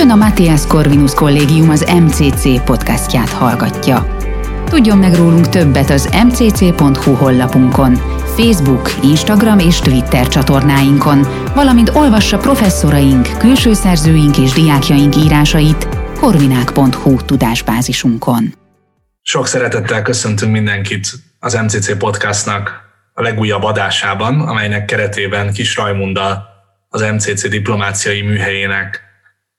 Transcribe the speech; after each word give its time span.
Ön 0.00 0.10
a 0.10 0.14
Matthias 0.14 0.66
Corvinus 0.66 1.14
Kollégium 1.14 1.70
az 1.70 1.92
MCC 2.00 2.64
podcastját 2.64 3.28
hallgatja. 3.28 4.16
Tudjon 4.64 4.98
meg 4.98 5.14
rólunk 5.14 5.48
többet 5.48 5.90
az 5.90 6.08
mcc.hu 6.24 7.14
honlapunkon, 7.14 7.94
Facebook, 8.36 8.90
Instagram 9.02 9.58
és 9.58 9.78
Twitter 9.78 10.28
csatornáinkon, 10.28 11.18
valamint 11.54 11.88
olvassa 11.88 12.38
professzoraink, 12.38 13.38
külső 13.38 13.72
szerzőink 13.72 14.38
és 14.38 14.52
diákjaink 14.52 15.16
írásait 15.16 15.88
korvinák.hu 16.20 17.16
tudásbázisunkon. 17.16 18.54
Sok 19.22 19.46
szeretettel 19.46 20.02
köszöntünk 20.02 20.52
mindenkit 20.52 21.08
az 21.38 21.54
MCC 21.54 21.96
podcastnak 21.98 22.80
a 23.12 23.22
legújabb 23.22 23.62
adásában, 23.62 24.40
amelynek 24.40 24.84
keretében 24.84 25.52
Kis 25.52 25.76
Rajmunda 25.76 26.46
az 26.88 27.00
MCC 27.00 27.48
diplomáciai 27.48 28.22
műhelyének 28.22 29.06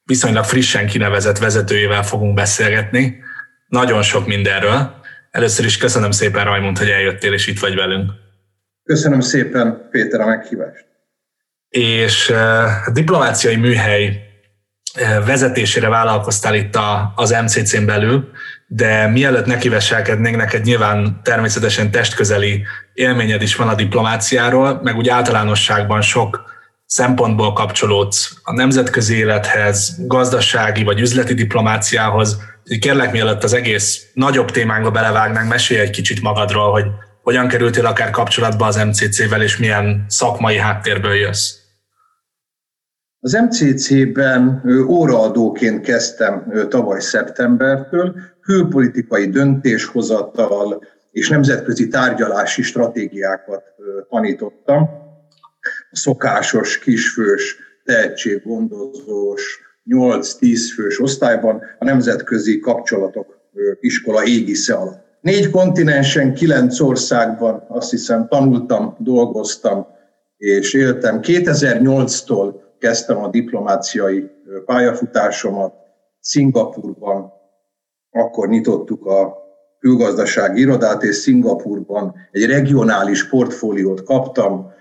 viszonylag 0.09 0.43
frissen 0.43 0.87
kinevezett 0.87 1.37
vezetőjével 1.37 2.03
fogunk 2.03 2.33
beszélgetni. 2.33 3.19
Nagyon 3.67 4.01
sok 4.01 4.27
mindenről. 4.27 5.01
Először 5.31 5.65
is 5.65 5.77
köszönöm 5.77 6.11
szépen, 6.11 6.43
Rajmond, 6.43 6.77
hogy 6.77 6.89
eljöttél 6.89 7.33
és 7.33 7.47
itt 7.47 7.59
vagy 7.59 7.75
velünk. 7.75 8.11
Köszönöm 8.83 9.19
szépen, 9.19 9.87
Péter, 9.91 10.21
a 10.21 10.25
meghívást. 10.25 10.85
És 11.69 12.29
uh, 12.29 12.93
diplomáciai 12.93 13.55
műhely 13.55 14.21
uh, 14.95 15.25
vezetésére 15.25 15.89
vállalkoztál 15.89 16.55
itt 16.55 16.75
a, 16.75 17.13
az 17.15 17.29
MCC-n 17.29 17.85
belül, 17.85 18.31
de 18.67 19.07
mielőtt 19.07 19.45
nekiveselkednénk, 19.45 20.35
neked 20.35 20.63
nyilván 20.63 21.19
természetesen 21.23 21.91
testközeli 21.91 22.63
élményed 22.93 23.41
is 23.41 23.55
van 23.55 23.67
a 23.67 23.75
diplomáciáról, 23.75 24.79
meg 24.83 24.95
úgy 24.95 25.09
általánosságban 25.09 26.01
sok 26.01 26.48
szempontból 26.89 27.53
kapcsolódsz 27.53 28.33
a 28.43 28.53
nemzetközi 28.53 29.15
élethez, 29.15 29.95
gazdasági 30.07 30.83
vagy 30.83 30.99
üzleti 30.99 31.33
diplomáciához. 31.33 32.37
Kérlek, 32.79 33.11
mielőtt 33.11 33.43
az 33.43 33.53
egész 33.53 34.09
nagyobb 34.13 34.51
témánkba 34.51 34.91
belevágnánk, 34.91 35.49
mesélj 35.49 35.79
egy 35.79 35.89
kicsit 35.89 36.21
magadról, 36.21 36.71
hogy 36.71 36.85
hogyan 37.21 37.47
kerültél 37.47 37.85
akár 37.85 38.09
kapcsolatba 38.09 38.65
az 38.65 38.75
MCC-vel, 38.75 39.41
és 39.41 39.57
milyen 39.57 40.05
szakmai 40.07 40.57
háttérből 40.57 41.13
jössz. 41.13 41.53
Az 43.19 43.31
MCC-ben 43.31 44.63
óraadóként 44.87 45.81
kezdtem 45.81 46.53
tavaly 46.69 46.99
szeptembertől, 46.99 48.15
külpolitikai 48.41 49.29
döntéshozatal 49.29 50.83
és 51.11 51.29
nemzetközi 51.29 51.87
tárgyalási 51.87 52.61
stratégiákat 52.61 53.63
tanítottam 54.09 55.07
szokásos 55.91 56.79
kisfős, 56.79 57.57
tehetséggondozós, 57.83 59.59
8-10 59.89 60.59
fős 60.75 60.99
osztályban 61.01 61.61
a 61.79 61.85
nemzetközi 61.85 62.59
kapcsolatok 62.59 63.39
iskola 63.79 64.23
égisze 64.25 64.73
alatt. 64.73 65.07
Négy 65.21 65.49
kontinensen, 65.49 66.33
kilenc 66.33 66.79
országban 66.79 67.65
azt 67.67 67.89
hiszem 67.89 68.27
tanultam, 68.27 68.95
dolgoztam 68.99 69.87
és 70.37 70.73
éltem. 70.73 71.19
2008-tól 71.21 72.53
kezdtem 72.79 73.17
a 73.17 73.29
diplomáciai 73.29 74.29
pályafutásomat 74.65 75.73
Szingapurban, 76.19 77.31
akkor 78.11 78.47
nyitottuk 78.47 79.05
a 79.05 79.37
külgazdasági 79.79 80.61
irodát, 80.61 81.03
és 81.03 81.15
Szingapurban 81.15 82.15
egy 82.31 82.45
regionális 82.45 83.29
portfóliót 83.29 84.03
kaptam, 84.03 84.71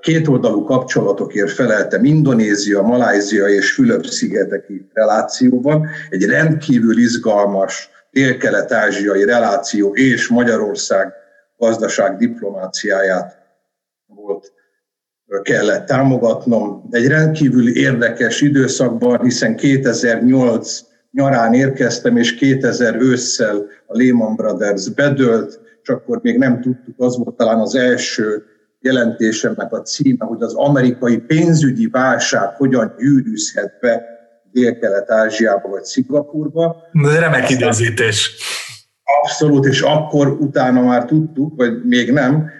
kétoldalú 0.00 0.64
kapcsolatokért 0.64 1.50
feleltem 1.50 2.04
Indonézia, 2.04 2.82
Malázia 2.82 3.46
és 3.46 3.72
Fülöp-szigeteki 3.72 4.86
relációban. 4.92 5.88
Egy 6.10 6.24
rendkívül 6.24 6.98
izgalmas 6.98 7.90
dél-kelet-ázsiai 8.10 9.24
reláció 9.24 9.94
és 9.94 10.28
Magyarország 10.28 11.12
gazdaság 11.58 12.16
diplomáciáját 12.16 13.38
volt 14.06 14.52
kellett 15.42 15.86
támogatnom. 15.86 16.88
Egy 16.90 17.06
rendkívül 17.06 17.76
érdekes 17.76 18.40
időszakban, 18.40 19.22
hiszen 19.22 19.56
2008 19.56 20.80
nyarán 21.10 21.54
érkeztem, 21.54 22.16
és 22.16 22.34
2000 22.34 22.96
ősszel 23.00 23.66
a 23.86 23.96
Lehman 23.96 24.34
Brothers 24.34 24.88
bedőlt, 24.88 25.60
és 25.82 25.88
akkor 25.88 26.18
még 26.22 26.38
nem 26.38 26.60
tudtuk, 26.60 26.94
az 26.96 27.16
volt 27.16 27.36
talán 27.36 27.58
az 27.58 27.74
első 27.74 28.44
jelentésemnek 28.82 29.72
a 29.72 29.82
címe, 29.82 30.24
hogy 30.24 30.42
az 30.42 30.54
amerikai 30.54 31.18
pénzügyi 31.18 31.86
válság 31.86 32.48
hogyan 32.56 32.94
gyűrűzhet 32.98 33.78
be 33.80 34.02
Dél-Kelet-Ázsiába 34.52 35.68
vagy 35.68 35.84
Szingapurba. 35.84 36.76
De 36.92 37.18
remek 37.18 37.50
időzítés. 37.50 38.30
Abszolút, 39.22 39.64
és 39.64 39.80
akkor 39.80 40.28
utána 40.28 40.82
már 40.82 41.04
tudtuk, 41.04 41.56
vagy 41.56 41.84
még 41.84 42.12
nem, 42.12 42.50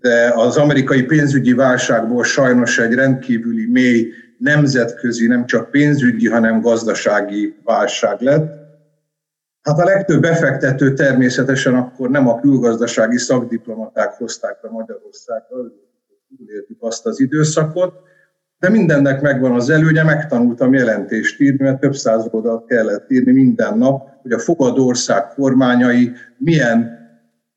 de 0.00 0.32
az 0.34 0.56
amerikai 0.56 1.02
pénzügyi 1.02 1.52
válságból 1.52 2.24
sajnos 2.24 2.78
egy 2.78 2.94
rendkívüli 2.94 3.66
mély 3.70 4.08
nemzetközi, 4.38 5.26
nem 5.26 5.46
csak 5.46 5.70
pénzügyi, 5.70 6.28
hanem 6.28 6.60
gazdasági 6.60 7.54
válság 7.64 8.20
lett. 8.20 8.67
Hát 9.68 9.78
a 9.78 9.84
legtöbb 9.84 10.20
befektető 10.20 10.92
természetesen 10.94 11.74
akkor 11.74 12.10
nem 12.10 12.28
a 12.28 12.40
külgazdasági 12.40 13.18
szakdiplomaták 13.18 14.12
hozták 14.12 14.58
be 14.62 14.68
Magyarországra, 14.70 15.56
túléltük 16.36 16.76
azt 16.80 17.06
az 17.06 17.20
időszakot, 17.20 17.92
de 18.58 18.68
mindennek 18.68 19.20
megvan 19.20 19.54
az 19.54 19.70
előnye, 19.70 20.02
megtanultam 20.02 20.72
jelentést 20.72 21.40
írni, 21.40 21.64
mert 21.64 21.80
több 21.80 21.94
száz 21.94 22.28
oldalt 22.30 22.66
kellett 22.66 23.10
írni 23.10 23.32
minden 23.32 23.78
nap, 23.78 24.08
hogy 24.22 24.32
a 24.32 24.38
fogadó 24.38 24.86
ország 24.86 25.28
kormányai 25.28 26.12
milyen 26.38 26.98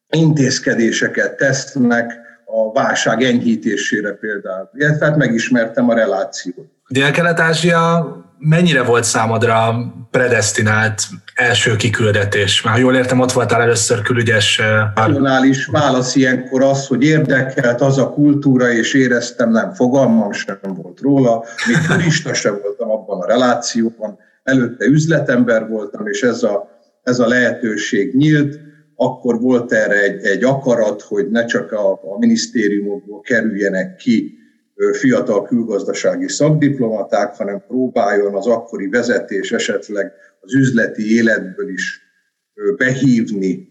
intézkedéseket 0.09 1.37
tesznek 1.37 2.19
a 2.45 2.71
válság 2.71 3.21
enyhítésére 3.21 4.11
például. 4.11 4.69
Illetve 4.73 5.05
hát 5.05 5.17
megismertem 5.17 5.89
a 5.89 5.93
relációt. 5.93 6.71
Dél-Kelet-Ázsia 6.89 8.15
mennyire 8.41 8.83
volt 8.83 9.03
számodra 9.03 9.75
predestinált 10.11 11.01
első 11.35 11.75
kiküldetés? 11.75 12.61
Ha 12.61 12.77
jól 12.77 12.95
értem, 12.95 13.19
ott 13.19 13.31
voltál 13.31 13.61
először 13.61 14.01
külügyes... 14.01 14.61
Nacionális 14.95 15.65
válasz 15.65 16.15
ilyenkor 16.15 16.63
az, 16.63 16.87
hogy 16.87 17.03
érdekelt 17.03 17.81
az 17.81 17.97
a 17.97 18.09
kultúra, 18.09 18.71
és 18.71 18.93
éreztem, 18.93 19.51
nem 19.51 19.73
fogalmam 19.73 20.31
sem 20.31 20.57
volt 20.61 20.99
róla, 20.99 21.45
még 21.67 21.77
turista 21.87 22.33
sem 22.33 22.59
voltam 22.61 22.89
abban 22.89 23.21
a 23.21 23.25
relációban, 23.25 24.17
előtte 24.43 24.85
üzletember 24.85 25.67
voltam, 25.67 26.07
és 26.07 26.21
ez 26.21 26.43
a, 26.43 26.69
ez 27.03 27.19
a 27.19 27.27
lehetőség 27.27 28.15
nyílt, 28.15 28.59
akkor 28.95 29.39
volt 29.39 29.71
erre 29.71 30.01
egy, 30.01 30.25
egy 30.25 30.43
akarat, 30.43 31.01
hogy 31.01 31.29
ne 31.29 31.45
csak 31.45 31.71
a, 31.71 31.91
a 31.91 32.17
minisztériumokból 32.19 33.21
kerüljenek 33.21 33.95
ki 33.95 34.40
fiatal 34.91 35.43
külgazdasági 35.43 36.27
szakdiplomaták, 36.27 37.35
hanem 37.35 37.63
próbáljon 37.67 38.35
az 38.35 38.47
akkori 38.47 38.87
vezetés 38.87 39.51
esetleg 39.51 40.11
az 40.39 40.55
üzleti 40.55 41.15
életből 41.15 41.69
is 41.69 42.01
behívni 42.77 43.69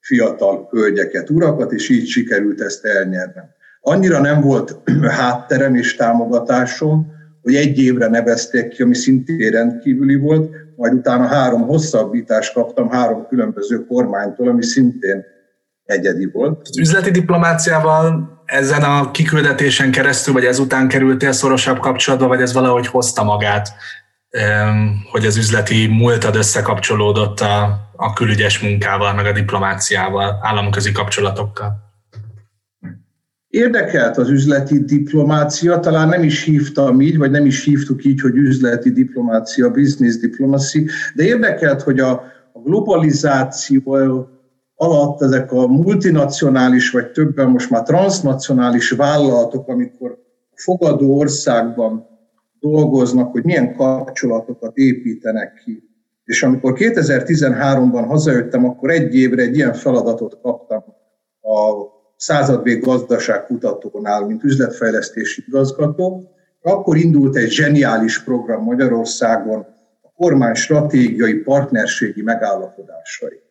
fiatal 0.00 0.68
hölgyeket, 0.70 1.30
urakat, 1.30 1.72
és 1.72 1.88
így 1.88 2.06
sikerült 2.06 2.60
ezt 2.60 2.84
elnyernem. 2.84 3.44
Annyira 3.80 4.20
nem 4.20 4.40
volt 4.40 4.80
hátterem 5.20 5.74
és 5.74 5.96
támogatásom, 5.96 7.14
hogy 7.42 7.54
egy 7.54 7.78
évre 7.78 8.08
nevezték 8.08 8.68
ki, 8.68 8.82
ami 8.82 8.94
szintén 8.94 9.50
rendkívüli 9.50 10.16
volt, 10.16 10.50
majd 10.76 10.92
utána 10.92 11.24
három 11.24 11.62
hosszabbítást 11.62 12.52
kaptam 12.52 12.90
három 12.90 13.26
különböző 13.28 13.86
kormánytól, 13.86 14.48
ami 14.48 14.62
szintén 14.62 15.24
egyedi 15.86 16.30
volt. 16.32 16.68
Az 16.70 16.78
üzleti 16.78 17.10
diplomáciával 17.10 18.34
ezen 18.44 18.82
a 18.82 19.10
kiküldetésen 19.10 19.90
keresztül, 19.90 20.34
vagy 20.34 20.44
ezután 20.44 20.88
kerültél 20.88 21.32
szorosabb 21.32 21.78
kapcsolatba, 21.78 22.26
vagy 22.26 22.40
ez 22.40 22.52
valahogy 22.52 22.86
hozta 22.86 23.24
magát, 23.24 23.68
hogy 25.10 25.26
az 25.26 25.36
üzleti 25.36 25.86
múltad 25.86 26.36
összekapcsolódott 26.36 27.40
a, 27.40 27.88
a 27.96 28.12
külügyes 28.12 28.60
munkával, 28.60 29.14
meg 29.14 29.26
a 29.26 29.32
diplomáciával, 29.32 30.38
államközi 30.42 30.92
kapcsolatokkal? 30.92 31.84
Érdekelt 33.48 34.16
az 34.16 34.28
üzleti 34.28 34.84
diplomácia, 34.84 35.80
talán 35.80 36.08
nem 36.08 36.22
is 36.22 36.44
hívtam 36.44 37.00
így, 37.00 37.18
vagy 37.18 37.30
nem 37.30 37.46
is 37.46 37.64
hívtuk 37.64 38.04
így, 38.04 38.20
hogy 38.20 38.34
üzleti 38.34 38.90
diplomácia, 38.90 39.70
business 39.70 40.16
diplomacy, 40.16 40.88
de 41.14 41.24
érdekelt, 41.24 41.82
hogy 41.82 42.00
a, 42.00 42.10
a 42.52 42.58
globalizáció 42.64 44.28
alatt 44.76 45.22
ezek 45.22 45.52
a 45.52 45.66
multinacionális, 45.66 46.90
vagy 46.90 47.10
többen 47.10 47.48
most 47.48 47.70
már 47.70 47.82
transnacionális 47.82 48.90
vállalatok, 48.90 49.68
amikor 49.68 50.18
fogadó 50.54 51.18
országban 51.18 52.06
dolgoznak, 52.60 53.32
hogy 53.32 53.44
milyen 53.44 53.74
kapcsolatokat 53.76 54.76
építenek 54.76 55.62
ki. 55.64 55.82
És 56.24 56.42
amikor 56.42 56.72
2013-ban 56.76 58.04
hazajöttem, 58.08 58.64
akkor 58.64 58.90
egy 58.90 59.14
évre 59.14 59.42
egy 59.42 59.56
ilyen 59.56 59.72
feladatot 59.72 60.40
kaptam 60.42 60.84
a 61.42 61.86
századvég 62.16 62.82
gazdaságkutatónál, 62.82 64.26
mint 64.26 64.44
üzletfejlesztési 64.44 65.44
igazgató. 65.46 66.30
Akkor 66.62 66.96
indult 66.96 67.36
egy 67.36 67.50
zseniális 67.50 68.22
program 68.22 68.62
Magyarországon, 68.62 69.66
a 70.02 70.12
kormány 70.16 70.54
stratégiai 70.54 71.34
partnerségi 71.34 72.22
megállapodásai. 72.22 73.44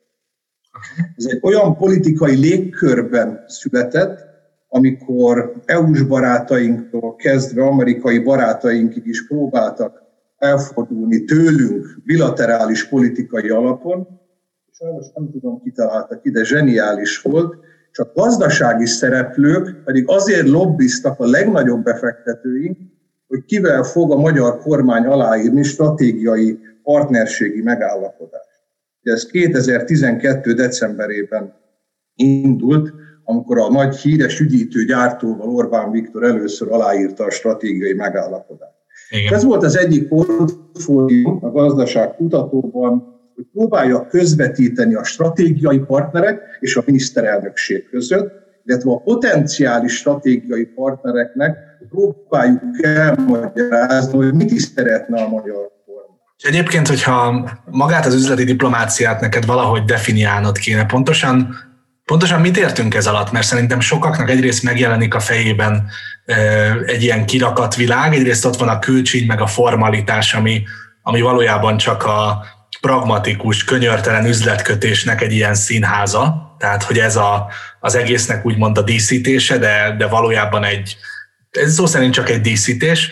Ez 1.15 1.25
egy 1.25 1.39
olyan 1.41 1.77
politikai 1.77 2.35
légkörben 2.35 3.43
született, 3.47 4.19
amikor 4.67 5.53
EU-s 5.65 6.01
barátainktól 6.01 7.15
kezdve 7.15 7.63
amerikai 7.63 8.19
barátainkig 8.19 9.05
is 9.05 9.27
próbáltak 9.27 10.03
elfordulni 10.37 11.23
tőlünk 11.23 12.01
bilaterális 12.03 12.87
politikai 12.87 13.49
alapon, 13.49 14.07
sajnos 14.71 15.05
nem 15.15 15.31
tudom, 15.31 15.61
kitaláltak 15.63 16.19
ide, 16.23 16.43
zseniális 16.43 17.21
volt, 17.21 17.55
csak 17.91 18.13
gazdasági 18.15 18.85
szereplők 18.85 19.83
pedig 19.83 20.03
azért 20.07 20.47
lobbiztak 20.47 21.19
a 21.19 21.25
legnagyobb 21.25 21.83
befektetőink, 21.83 22.77
hogy 23.27 23.45
kivel 23.45 23.83
fog 23.83 24.11
a 24.11 24.17
magyar 24.17 24.59
kormány 24.59 25.05
aláírni 25.05 25.63
stratégiai 25.63 26.59
partnerségi 26.83 27.61
megállapodást. 27.61 28.34
Ez 29.13 29.25
2012. 29.25 30.53
decemberében 30.53 31.53
indult, 32.15 32.93
amikor 33.23 33.57
a 33.57 33.71
nagy 33.71 33.95
híres 33.95 34.39
üdítő 34.39 34.83
gyártóval 34.83 35.49
Orbán 35.49 35.91
Viktor 35.91 36.23
először 36.23 36.71
aláírta 36.71 37.23
a 37.23 37.29
stratégiai 37.29 37.93
megállapodást. 37.93 38.73
Igen. 39.09 39.33
Ez 39.33 39.43
volt 39.43 39.63
az 39.63 39.77
egyik 39.77 40.07
portfólium 40.07 41.39
a 41.41 41.51
gazdaság 41.51 42.15
kutatóban, 42.15 43.13
hogy 43.35 43.45
próbálja 43.53 44.07
közvetíteni 44.07 44.95
a 44.95 45.03
stratégiai 45.03 45.79
partnerek 45.79 46.41
és 46.59 46.75
a 46.75 46.83
miniszterelnökség 46.85 47.89
között, 47.89 48.31
illetve 48.63 48.91
a 48.91 49.01
potenciális 49.01 49.95
stratégiai 49.95 50.65
partnereknek 50.65 51.57
próbáljuk 51.89 52.83
elmagyarázni, 52.83 54.17
hogy 54.17 54.33
mit 54.33 54.51
is 54.51 54.61
szeretne 54.61 55.21
a 55.21 55.29
magyar. 55.29 55.74
És 56.37 56.43
egyébként, 56.43 56.87
hogyha 56.87 57.49
magát 57.65 58.05
az 58.05 58.13
üzleti 58.13 58.43
diplomáciát 58.43 59.19
neked 59.19 59.45
valahogy 59.45 59.83
definiálnod 59.83 60.57
kéne, 60.57 60.85
pontosan 60.85 61.55
Pontosan 62.05 62.41
mit 62.41 62.57
értünk 62.57 62.95
ez 62.95 63.07
alatt? 63.07 63.31
Mert 63.31 63.45
szerintem 63.45 63.79
sokaknak 63.79 64.29
egyrészt 64.29 64.63
megjelenik 64.63 65.13
a 65.13 65.19
fejében 65.19 65.89
egy 66.85 67.03
ilyen 67.03 67.25
kirakat 67.25 67.75
világ, 67.75 68.13
egyrészt 68.13 68.45
ott 68.45 68.55
van 68.55 68.67
a 68.67 68.79
külcsíny, 68.79 69.25
meg 69.25 69.41
a 69.41 69.47
formalitás, 69.47 70.33
ami, 70.33 70.63
ami 71.01 71.21
valójában 71.21 71.77
csak 71.77 72.03
a 72.03 72.45
pragmatikus, 72.81 73.63
könyörtelen 73.63 74.25
üzletkötésnek 74.25 75.21
egy 75.21 75.31
ilyen 75.31 75.55
színháza, 75.55 76.55
tehát 76.59 76.83
hogy 76.83 76.99
ez 76.99 77.15
a, 77.15 77.47
az 77.79 77.95
egésznek 77.95 78.45
úgymond 78.45 78.77
a 78.77 78.81
díszítése, 78.81 79.57
de, 79.57 79.95
de 79.97 80.07
valójában 80.07 80.63
egy, 80.63 80.97
ez 81.51 81.73
szó 81.73 81.85
szerint 81.85 82.13
csak 82.13 82.29
egy 82.29 82.41
díszítés, 82.41 83.11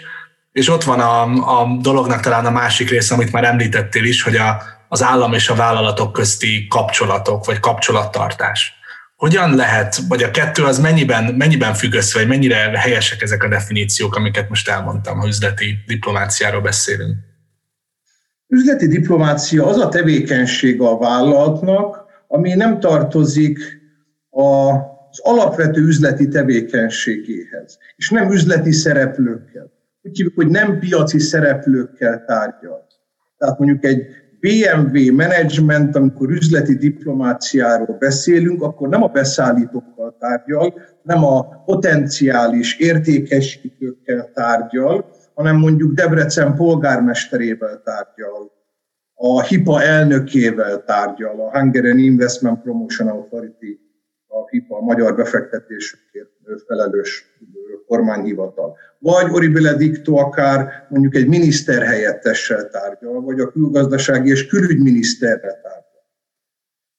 és 0.53 0.69
ott 0.69 0.83
van 0.83 0.99
a, 0.99 1.21
a 1.61 1.77
dolognak 1.81 2.19
talán 2.19 2.45
a 2.45 2.51
másik 2.51 2.89
része, 2.89 3.13
amit 3.13 3.31
már 3.31 3.43
említettél 3.43 4.03
is, 4.03 4.23
hogy 4.23 4.35
a, 4.35 4.61
az 4.87 5.03
állam 5.03 5.33
és 5.33 5.49
a 5.49 5.55
vállalatok 5.55 6.13
közti 6.13 6.67
kapcsolatok, 6.69 7.45
vagy 7.45 7.59
kapcsolattartás. 7.59 8.73
Hogyan 9.15 9.55
lehet, 9.55 9.95
vagy 10.07 10.23
a 10.23 10.31
kettő 10.31 10.63
az 10.63 10.79
mennyiben, 10.79 11.33
mennyiben 11.33 11.73
függ 11.73 11.93
össze, 11.93 12.19
vagy 12.19 12.27
mennyire 12.27 12.55
helyesek 12.79 13.21
ezek 13.21 13.43
a 13.43 13.47
definíciók, 13.47 14.15
amiket 14.15 14.49
most 14.49 14.69
elmondtam, 14.69 15.19
ha 15.19 15.27
üzleti 15.27 15.75
diplomáciáról 15.87 16.61
beszélünk? 16.61 17.15
Üzleti 18.47 18.87
diplomácia 18.87 19.67
az 19.67 19.77
a 19.77 19.89
tevékenység 19.89 20.81
a 20.81 20.97
vállalatnak, 20.97 22.05
ami 22.27 22.53
nem 22.53 22.79
tartozik 22.79 23.59
az 24.29 25.19
alapvető 25.21 25.81
üzleti 25.81 26.27
tevékenységéhez, 26.27 27.77
és 27.95 28.09
nem 28.09 28.31
üzleti 28.31 28.71
szereplőkkel. 28.71 29.72
Úgy 30.05 30.17
hívjuk, 30.17 30.35
hogy 30.35 30.47
nem 30.47 30.79
piaci 30.79 31.19
szereplőkkel 31.19 32.23
tárgyal. 32.25 32.87
Tehát 33.37 33.59
mondjuk 33.59 33.85
egy 33.85 34.05
BMW 34.39 35.13
management, 35.15 35.95
amikor 35.95 36.29
üzleti 36.29 36.75
diplomáciáról 36.75 37.97
beszélünk, 37.97 38.61
akkor 38.61 38.89
nem 38.89 39.03
a 39.03 39.07
beszállítókkal 39.07 40.15
tárgyal, 40.19 40.81
nem 41.03 41.23
a 41.23 41.63
potenciális 41.63 42.79
értékesítőkkel 42.79 44.31
tárgyal, 44.33 45.05
hanem 45.33 45.57
mondjuk 45.57 45.93
Debrecen 45.93 46.55
polgármesterével 46.55 47.81
tárgyal, 47.83 48.51
a 49.13 49.43
HIPA 49.43 49.81
elnökével 49.81 50.83
tárgyal, 50.83 51.39
a 51.39 51.59
Hungarian 51.59 51.97
Investment 51.97 52.61
Promotion 52.61 53.07
Authority, 53.07 53.79
a 54.27 54.49
HIPA, 54.49 54.77
a 54.77 54.81
magyar 54.81 55.15
befektetésükért 55.15 56.29
felelős 56.67 57.32
kormányhivatal. 58.03 58.77
Vagy 58.99 59.31
Oribile 59.31 59.73
Dicto 59.73 60.15
akár 60.15 60.85
mondjuk 60.89 61.15
egy 61.15 61.27
miniszter 61.27 61.83
helyettessel 61.83 62.69
tárgyal, 62.69 63.21
vagy 63.21 63.39
a 63.39 63.51
külgazdasági 63.51 64.29
és 64.29 64.47
külügyminiszterre 64.47 65.59
tárgyal. 65.63 65.81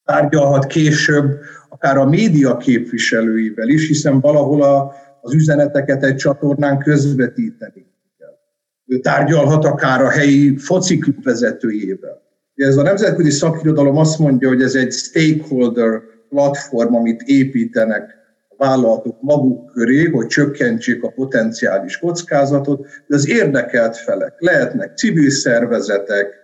Tárgyalhat 0.04 0.66
később 0.66 1.40
akár 1.68 1.96
a 1.96 2.04
média 2.04 2.56
képviselőivel 2.56 3.68
is, 3.68 3.88
hiszen 3.88 4.20
valahol 4.20 4.62
a, 4.62 4.92
az 5.20 5.34
üzeneteket 5.34 6.04
egy 6.04 6.16
csatornán 6.16 6.78
közvetíteni 6.78 7.86
kell. 8.18 8.38
Ő 8.86 8.98
tárgyalhat 8.98 9.64
akár 9.64 10.02
a 10.02 10.10
helyi 10.10 10.56
fociklub 10.56 11.24
vezetőjével. 11.24 12.22
Ez 12.54 12.76
a 12.76 12.82
nemzetközi 12.82 13.30
szakirodalom 13.30 13.96
azt 13.96 14.18
mondja, 14.18 14.48
hogy 14.48 14.62
ez 14.62 14.74
egy 14.74 14.92
stakeholder 14.92 16.00
platform, 16.28 16.94
amit 16.94 17.22
építenek 17.22 18.23
vállalatok 18.56 19.16
maguk 19.20 19.72
köré, 19.72 20.04
hogy 20.04 20.26
csökkentsék 20.26 21.02
a 21.02 21.10
potenciális 21.10 21.98
kockázatot, 21.98 22.86
de 23.06 23.14
az 23.14 23.28
érdekelt 23.28 23.96
felek 23.96 24.34
lehetnek 24.38 24.96
civil 24.96 25.30
szervezetek, 25.30 26.42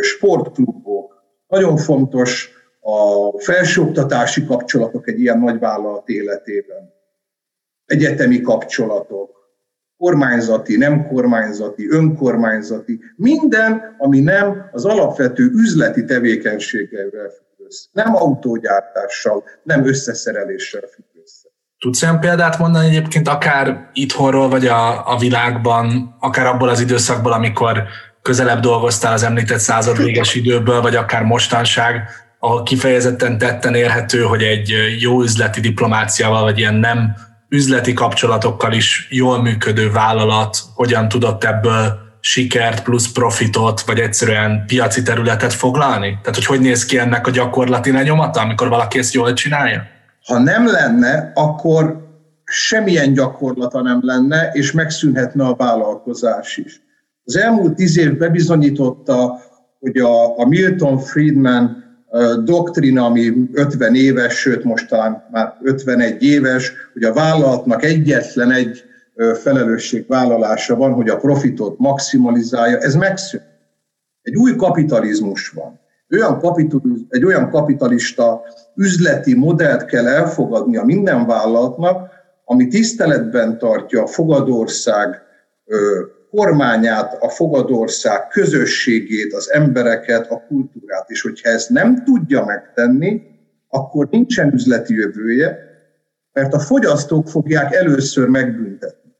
sportklubok. 0.00 1.22
Nagyon 1.48 1.76
fontos 1.76 2.50
a 2.80 3.30
felsőoktatási 3.38 4.44
kapcsolatok 4.44 5.08
egy 5.08 5.20
ilyen 5.20 5.38
nagy 5.38 5.58
vállalat 5.58 6.08
életében. 6.08 6.92
Egyetemi 7.84 8.40
kapcsolatok, 8.40 9.36
kormányzati, 9.96 10.76
nem 10.76 11.06
kormányzati, 11.06 11.88
önkormányzati, 11.90 13.00
minden, 13.16 13.94
ami 13.98 14.20
nem 14.20 14.68
az 14.72 14.84
alapvető 14.84 15.50
üzleti 15.54 16.04
tevékenységgel 16.04 17.08
függ 17.10 17.66
össze. 17.66 17.88
Nem 17.92 18.16
autógyártással, 18.16 19.44
nem 19.62 19.86
összeszereléssel 19.86 20.86
függ 20.86 21.04
Tudsz 21.78 22.02
olyan 22.02 22.20
példát 22.20 22.58
mondani 22.58 22.86
egyébként 22.86 23.28
akár 23.28 23.88
itthonról, 23.92 24.48
vagy 24.48 24.66
a, 24.66 25.12
a 25.12 25.16
világban, 25.18 26.16
akár 26.20 26.46
abból 26.46 26.68
az 26.68 26.80
időszakból, 26.80 27.32
amikor 27.32 27.82
közelebb 28.22 28.60
dolgoztál 28.60 29.12
az 29.12 29.22
említett 29.22 29.58
század 29.58 29.96
időből, 30.32 30.80
vagy 30.80 30.96
akár 30.96 31.22
mostanság, 31.22 32.08
ahol 32.38 32.62
kifejezetten 32.62 33.38
tetten 33.38 33.74
érhető, 33.74 34.22
hogy 34.22 34.42
egy 34.42 34.72
jó 34.98 35.22
üzleti 35.22 35.60
diplomáciával, 35.60 36.42
vagy 36.42 36.58
ilyen 36.58 36.74
nem 36.74 37.14
üzleti 37.48 37.92
kapcsolatokkal 37.92 38.72
is 38.72 39.06
jól 39.10 39.42
működő 39.42 39.90
vállalat 39.90 40.58
hogyan 40.74 41.08
tudott 41.08 41.44
ebből 41.44 41.98
sikert 42.20 42.82
plusz 42.82 43.12
profitot, 43.12 43.80
vagy 43.80 44.00
egyszerűen 44.00 44.64
piaci 44.66 45.02
területet 45.02 45.52
foglalni? 45.52 46.18
Tehát, 46.22 46.34
hogy 46.34 46.46
hogy 46.46 46.60
néz 46.60 46.84
ki 46.84 46.98
ennek 46.98 47.26
a 47.26 47.30
gyakorlati 47.30 47.92
lenyomata, 47.92 48.40
amikor 48.40 48.68
valaki 48.68 48.98
ezt 48.98 49.14
jól 49.14 49.32
csinálja? 49.32 49.96
Ha 50.28 50.38
nem 50.38 50.66
lenne, 50.66 51.32
akkor 51.34 52.06
semmilyen 52.44 53.12
gyakorlata 53.12 53.82
nem 53.82 54.00
lenne, 54.02 54.50
és 54.52 54.72
megszűnhetne 54.72 55.44
a 55.44 55.54
vállalkozás 55.54 56.56
is. 56.56 56.82
Az 57.24 57.36
elmúlt 57.36 57.74
tíz 57.74 57.98
év 57.98 58.16
bebizonyította, 58.16 59.40
hogy 59.78 59.98
a, 59.98 60.38
a 60.38 60.46
Milton 60.46 60.98
Friedman 60.98 61.84
doktrina, 62.44 63.04
ami 63.04 63.32
50 63.52 63.94
éves, 63.94 64.34
sőt 64.34 64.64
most 64.64 64.88
talán 64.88 65.28
már 65.30 65.54
51 65.62 66.22
éves, 66.22 66.72
hogy 66.92 67.02
a 67.02 67.12
vállalatnak 67.12 67.84
egyetlen 67.84 68.50
egy 68.50 68.84
felelősségvállalása 69.34 70.76
van, 70.76 70.92
hogy 70.92 71.08
a 71.08 71.16
profitot 71.16 71.78
maximalizálja, 71.78 72.78
ez 72.78 72.94
megszűnt. 72.94 73.44
Egy 74.22 74.36
új 74.36 74.56
kapitalizmus 74.56 75.48
van 75.48 75.80
olyan 76.10 77.06
egy 77.08 77.24
olyan 77.24 77.50
kapitalista 77.50 78.42
üzleti 78.74 79.34
modellt 79.34 79.84
kell 79.84 80.06
elfogadni 80.06 80.76
a 80.76 80.84
minden 80.84 81.26
vállalatnak, 81.26 82.10
ami 82.44 82.66
tiszteletben 82.66 83.58
tartja 83.58 84.02
a 84.02 84.06
fogadország 84.06 85.22
kormányát, 86.30 87.22
a 87.22 87.28
fogadország 87.28 88.28
közösségét, 88.28 89.32
az 89.34 89.52
embereket, 89.52 90.30
a 90.30 90.44
kultúrát. 90.48 91.10
És 91.10 91.22
hogyha 91.22 91.48
ezt 91.48 91.70
nem 91.70 92.04
tudja 92.04 92.44
megtenni, 92.44 93.22
akkor 93.68 94.08
nincsen 94.10 94.52
üzleti 94.52 94.94
jövője, 94.94 95.58
mert 96.32 96.54
a 96.54 96.58
fogyasztók 96.58 97.28
fogják 97.28 97.74
először 97.74 98.28
megbüntetni. 98.28 99.16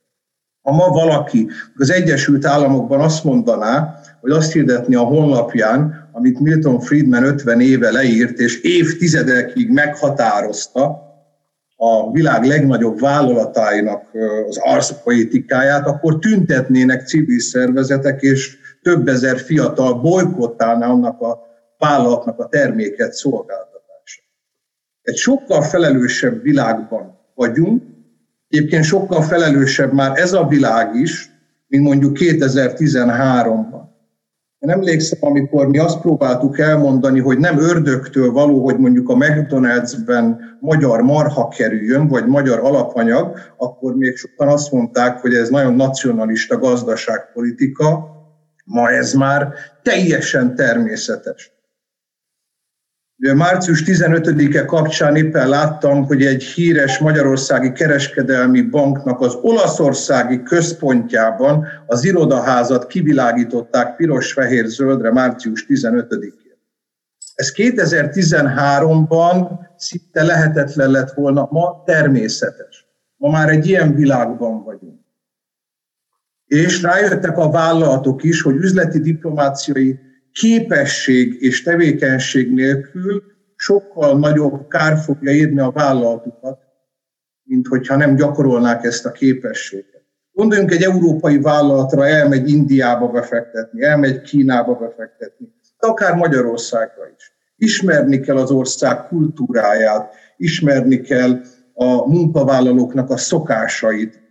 Ha 0.61 0.71
ma 0.71 0.87
valaki 0.87 1.49
az 1.75 1.91
Egyesült 1.91 2.45
Államokban 2.45 2.99
azt 2.99 3.23
mondaná, 3.23 3.99
hogy 4.21 4.31
azt 4.31 4.51
hirdetni 4.51 4.95
a 4.95 5.03
honlapján, 5.03 5.98
amit 6.19 6.39
Milton 6.39 6.79
Friedman 6.79 7.23
50 7.23 7.61
éve 7.61 7.91
leírt, 7.91 8.39
és 8.39 8.61
évtizedekig 8.61 9.69
meghatározta, 9.69 11.07
a 11.75 12.11
világ 12.11 12.43
legnagyobb 12.43 12.99
vállalatáinak 12.99 14.09
az 14.47 14.57
arszpolitikáját, 14.57 15.87
akkor 15.87 16.19
tüntetnének 16.19 17.07
civil 17.07 17.39
szervezetek, 17.39 18.21
és 18.21 18.57
több 18.81 19.07
ezer 19.07 19.39
fiatal 19.39 19.93
bolykottálna 19.93 20.85
annak 20.85 21.21
a 21.21 21.39
vállalatnak 21.77 22.39
a 22.39 22.47
terméket, 22.47 23.13
szolgáltatása. 23.13 24.21
Egy 25.01 25.15
sokkal 25.15 25.61
felelősebb 25.61 26.41
világban 26.41 27.19
vagyunk, 27.35 27.83
egyébként 28.47 28.83
sokkal 28.83 29.21
felelősebb 29.21 29.93
már 29.93 30.19
ez 30.19 30.33
a 30.33 30.47
világ 30.47 30.95
is, 30.95 31.31
mint 31.67 31.83
mondjuk 31.83 32.17
2013-ban. 32.19 33.88
Én 34.59 34.69
emlékszem, 34.69 35.19
amikor 35.21 35.67
mi 35.67 35.77
azt 35.77 35.99
próbáltuk 35.99 36.59
elmondani, 36.59 37.19
hogy 37.19 37.37
nem 37.37 37.59
ördögtől 37.59 38.31
való, 38.31 38.63
hogy 38.63 38.77
mondjuk 38.77 39.09
a 39.09 39.13
McDonald's-ben 39.13 40.57
magyar 40.59 41.01
marha 41.01 41.47
kerüljön, 41.47 42.07
vagy 42.07 42.27
magyar 42.27 42.59
alapanyag, 42.59 43.37
akkor 43.57 43.95
még 43.95 44.15
sokan 44.15 44.47
azt 44.47 44.71
mondták, 44.71 45.19
hogy 45.19 45.33
ez 45.33 45.49
nagyon 45.49 45.73
nacionalista 45.73 46.57
gazdaságpolitika, 46.57 48.07
ma 48.65 48.89
ez 48.89 49.13
már 49.13 49.53
teljesen 49.83 50.55
természetes. 50.55 51.58
Március 53.19 53.83
15-e 53.85 54.65
kapcsán 54.65 55.15
éppen 55.15 55.49
láttam, 55.49 56.05
hogy 56.05 56.25
egy 56.25 56.43
híres 56.43 56.97
magyarországi 56.97 57.71
kereskedelmi 57.71 58.61
banknak 58.61 59.21
az 59.21 59.37
olaszországi 59.41 60.43
központjában 60.43 61.67
az 61.87 62.03
irodaházat 62.03 62.87
kivilágították 62.87 63.95
piros-fehér-zöldre 63.95 65.11
március 65.11 65.65
15-én. 65.69 66.33
Ez 67.35 67.53
2013-ban 67.55 69.47
szinte 69.75 70.23
lehetetlen 70.23 70.91
lett 70.91 71.11
volna, 71.11 71.47
ma 71.51 71.83
természetes. 71.85 72.87
Ma 73.15 73.29
már 73.29 73.49
egy 73.49 73.67
ilyen 73.67 73.95
világban 73.95 74.63
vagyunk. 74.63 74.99
És 76.45 76.81
rájöttek 76.81 77.37
a 77.37 77.49
vállalatok 77.49 78.23
is, 78.23 78.41
hogy 78.41 78.55
üzleti 78.55 78.99
diplomáciai 78.99 79.99
képesség 80.39 81.41
és 81.41 81.63
tevékenység 81.63 82.53
nélkül 82.53 83.23
sokkal 83.55 84.19
nagyobb 84.19 84.67
kár 84.67 84.97
fogja 84.97 85.31
érni 85.31 85.59
a 85.59 85.71
vállalatukat, 85.71 86.59
mint 87.43 87.67
hogyha 87.67 87.95
nem 87.95 88.15
gyakorolnák 88.15 88.83
ezt 88.83 89.05
a 89.05 89.11
képességet. 89.11 90.03
Gondoljunk 90.31 90.71
egy 90.71 90.83
európai 90.83 91.39
vállalatra, 91.39 92.07
elmegy 92.07 92.49
Indiába 92.49 93.07
befektetni, 93.07 93.83
elmegy 93.83 94.21
Kínába 94.21 94.73
befektetni, 94.73 95.45
de 95.79 95.87
akár 95.87 96.15
Magyarországra 96.15 97.03
is. 97.17 97.33
Ismerni 97.55 98.19
kell 98.19 98.37
az 98.37 98.51
ország 98.51 99.07
kultúráját, 99.07 100.13
ismerni 100.37 101.01
kell 101.01 101.41
a 101.73 102.07
munkavállalóknak 102.07 103.09
a 103.09 103.17
szokásait, 103.17 104.28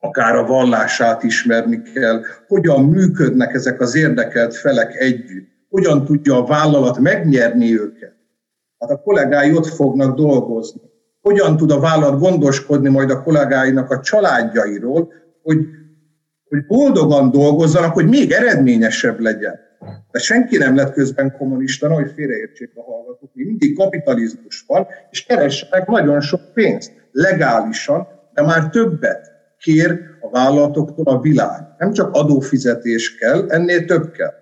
akár 0.00 0.36
a 0.36 0.46
vallását 0.46 1.22
ismerni 1.22 1.82
kell, 1.82 2.22
hogyan 2.46 2.84
működnek 2.84 3.54
ezek 3.54 3.80
az 3.80 3.94
érdekelt 3.94 4.54
felek 4.54 4.94
együtt, 4.94 5.48
hogyan 5.68 6.04
tudja 6.04 6.36
a 6.36 6.46
vállalat 6.46 6.98
megnyerni 6.98 7.80
őket. 7.80 8.14
Hát 8.78 8.90
a 8.90 9.00
kollégái 9.00 9.54
ott 9.54 9.66
fognak 9.66 10.16
dolgozni. 10.16 10.80
Hogyan 11.20 11.56
tud 11.56 11.70
a 11.70 11.80
vállalat 11.80 12.20
gondoskodni 12.20 12.88
majd 12.88 13.10
a 13.10 13.22
kollégáinak 13.22 13.90
a 13.90 14.00
családjairól, 14.00 15.12
hogy, 15.42 15.58
hogy 16.48 16.66
boldogan 16.66 17.30
dolgozzanak, 17.30 17.92
hogy 17.92 18.08
még 18.08 18.30
eredményesebb 18.30 19.20
legyen. 19.20 19.58
De 20.10 20.18
senki 20.18 20.56
nem 20.56 20.76
lett 20.76 20.92
közben 20.92 21.36
kommunista, 21.38 21.92
hogy 21.92 22.10
félreértsék 22.14 22.70
a 22.74 22.82
hallgatók. 22.82 23.30
Mindig 23.32 23.76
kapitalizmus 23.76 24.64
van, 24.66 24.86
és 25.10 25.24
keresnek 25.24 25.86
nagyon 25.86 26.20
sok 26.20 26.40
pénzt, 26.54 26.92
legálisan, 27.12 28.06
de 28.34 28.42
már 28.42 28.68
többet 28.68 29.35
kér 29.58 30.00
a 30.20 30.30
vállalatoktól 30.30 31.04
a 31.06 31.20
világ. 31.20 31.60
Nem 31.78 31.92
csak 31.92 32.14
adófizetés 32.14 33.16
kell, 33.16 33.44
ennél 33.48 33.84
több 33.84 34.10
kell. 34.10 34.32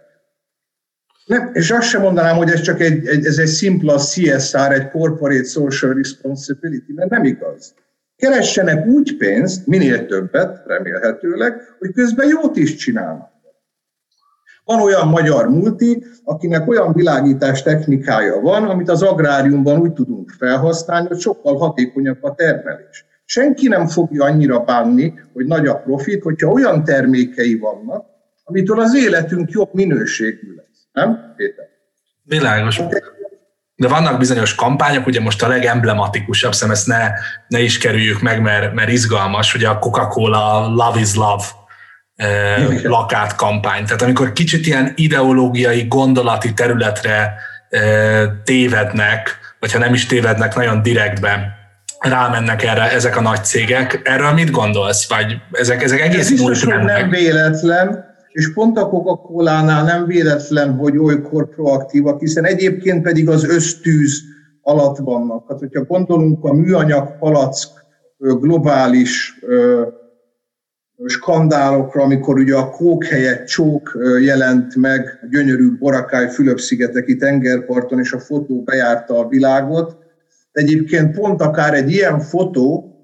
Nem, 1.26 1.50
és 1.52 1.71
azt 1.71 1.88
sem 1.88 2.00
mondanám, 2.00 2.37
hogy 2.37 2.50
ez 2.50 2.61
csak 2.61 2.80
egy, 2.80 3.06
egy, 3.06 3.26
ez 3.26 3.38
egy 3.38 3.47
szimpla 3.47 3.99
CSR, 3.99 4.73
egy 4.73 4.88
Corporate 4.88 5.44
Social 5.44 5.94
Responsibility, 5.94 6.92
mert 6.94 7.11
nem 7.11 7.25
igaz. 7.25 7.75
Keressenek 8.16 8.87
úgy 8.87 9.16
pénzt, 9.16 9.66
minél 9.66 10.06
többet, 10.06 10.62
remélhetőleg, 10.66 11.61
hogy 11.78 11.92
közben 11.92 12.28
jót 12.28 12.56
is 12.56 12.75
csinálnak. 12.75 13.33
Van 14.64 14.80
olyan 14.80 15.09
magyar 15.09 15.49
multi, 15.49 16.04
akinek 16.25 16.68
olyan 16.68 16.92
világítás 16.92 17.62
technikája 17.62 18.40
van, 18.40 18.64
amit 18.64 18.88
az 18.88 19.02
agráriumban 19.02 19.80
úgy 19.80 19.92
tudunk 19.92 20.30
felhasználni, 20.30 21.09
hogy 21.09 21.21
sokkal 21.21 21.56
hatékonyabb 21.56 22.23
a 22.23 22.35
termelés. 22.35 23.04
Senki 23.24 23.68
nem 23.68 23.86
fogja 23.86 24.24
annyira 24.24 24.58
bánni, 24.58 25.14
hogy 25.32 25.46
nagy 25.46 25.66
a 25.66 25.76
profit, 25.76 26.22
hogyha 26.22 26.50
olyan 26.50 26.84
termékei 26.84 27.58
vannak, 27.58 28.04
amitől 28.44 28.80
az 28.80 28.94
életünk 28.94 29.50
jobb 29.50 29.70
minőségű 29.72 30.54
lesz. 30.56 30.88
Nem, 30.92 31.34
Péter? 31.36 31.64
Világos. 32.22 32.80
De 33.76 33.88
vannak 33.88 34.18
bizonyos 34.18 34.54
kampányok, 34.54 35.06
ugye 35.06 35.20
most 35.20 35.42
a 35.42 35.48
legemblematikusabb, 35.48 36.52
szem 36.52 36.70
ezt 36.70 36.86
ne, 36.86 37.10
ne 37.48 37.60
is 37.60 37.78
kerüljük 37.78 38.20
meg, 38.20 38.40
mert, 38.40 38.74
mert 38.74 38.90
izgalmas, 38.90 39.54
ugye 39.54 39.68
a 39.68 39.78
Coca-Cola 39.78 40.68
Love 40.68 41.00
is 41.00 41.14
Love 41.14 41.44
eh, 42.14 42.82
lakát 42.82 43.36
kampány. 43.36 43.84
Tehát 43.84 44.02
amikor 44.02 44.32
kicsit 44.32 44.66
ilyen 44.66 44.92
ideológiai, 44.96 45.86
gondolati 45.88 46.52
területre 46.52 47.34
eh, 47.68 48.22
tévednek, 48.44 49.38
vagy 49.60 49.72
ha 49.72 49.78
nem 49.78 49.94
is 49.94 50.06
tévednek 50.06 50.54
nagyon 50.54 50.82
direktben, 50.82 51.63
rámennek 52.04 52.62
erre 52.62 52.92
ezek 52.92 53.16
a 53.16 53.20
nagy 53.20 53.44
cégek. 53.44 54.00
Erről 54.04 54.32
mit 54.32 54.50
gondolsz? 54.50 55.08
Vagy 55.08 55.37
ezek, 55.52 55.82
ezek 55.82 56.00
egész 56.00 56.18
Ez 56.20 56.30
biztos, 56.30 56.64
hogy 56.64 56.84
nem 56.84 57.11
véletlen, 57.11 58.04
és 58.28 58.52
pont 58.52 58.78
a 58.78 58.88
Coca-Cola-nál 58.88 59.84
nem 59.84 60.06
véletlen, 60.06 60.75
hogy 60.75 60.99
olykor 60.99 61.49
proaktívak, 61.49 62.20
hiszen 62.20 62.44
egyébként 62.44 63.02
pedig 63.02 63.28
az 63.28 63.44
ösztűz 63.44 64.23
alatt 64.62 64.99
vannak. 64.99 65.44
Hát, 65.49 65.58
hogyha 65.58 65.84
gondolunk 65.84 66.44
a 66.44 66.52
műanyag 66.52 67.18
palack 67.18 67.84
globális 68.18 69.38
skandálokra, 71.06 72.02
amikor 72.02 72.38
ugye 72.38 72.56
a 72.56 72.70
kók 72.70 73.04
helyett 73.04 73.46
csók 73.46 73.99
jelent 74.20 74.76
meg 74.76 75.18
a 75.23 75.26
gyönyörű 75.30 75.76
Borakály 75.78 76.28
Fülöp-szigeteki 76.28 77.16
tengerparton, 77.16 77.99
és 77.99 78.12
a 78.12 78.18
fotó 78.18 78.62
bejárta 78.62 79.18
a 79.18 79.28
világot, 79.28 80.03
Egyébként 80.54 81.18
pont 81.18 81.40
akár 81.40 81.75
egy 81.75 81.90
ilyen 81.90 82.20
fotó 82.20 82.94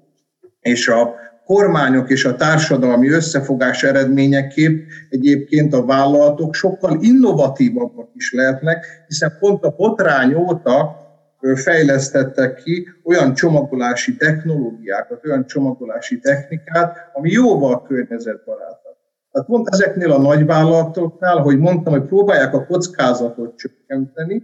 és 0.59 0.87
a 0.87 1.15
kormányok 1.45 2.09
és 2.09 2.25
a 2.25 2.35
társadalmi 2.35 3.09
összefogás 3.09 3.83
eredményeképp 3.83 4.89
egyébként 5.09 5.73
a 5.73 5.85
vállalatok 5.85 6.53
sokkal 6.53 6.97
innovatívabbak 7.01 8.09
is 8.13 8.33
lehetnek, 8.33 8.85
hiszen 9.07 9.37
pont 9.39 9.63
a 9.63 9.71
potrány 9.71 10.33
óta 10.33 10.95
fejlesztettek 11.55 12.55
ki 12.63 12.87
olyan 13.03 13.33
csomagolási 13.33 14.15
technológiákat, 14.15 15.25
olyan 15.25 15.45
csomagolási 15.45 16.19
technikát, 16.19 16.97
ami 17.13 17.31
jóval 17.31 17.81
környezetbarátabb. 17.81 18.97
Tehát 19.31 19.47
pont 19.47 19.67
ezeknél 19.71 20.11
a 20.11 20.21
nagyvállalatoknál, 20.21 21.37
hogy 21.37 21.57
mondtam, 21.57 21.93
hogy 21.93 22.05
próbálják 22.05 22.53
a 22.53 22.65
kockázatot 22.65 23.57
csökkenteni, 23.57 24.43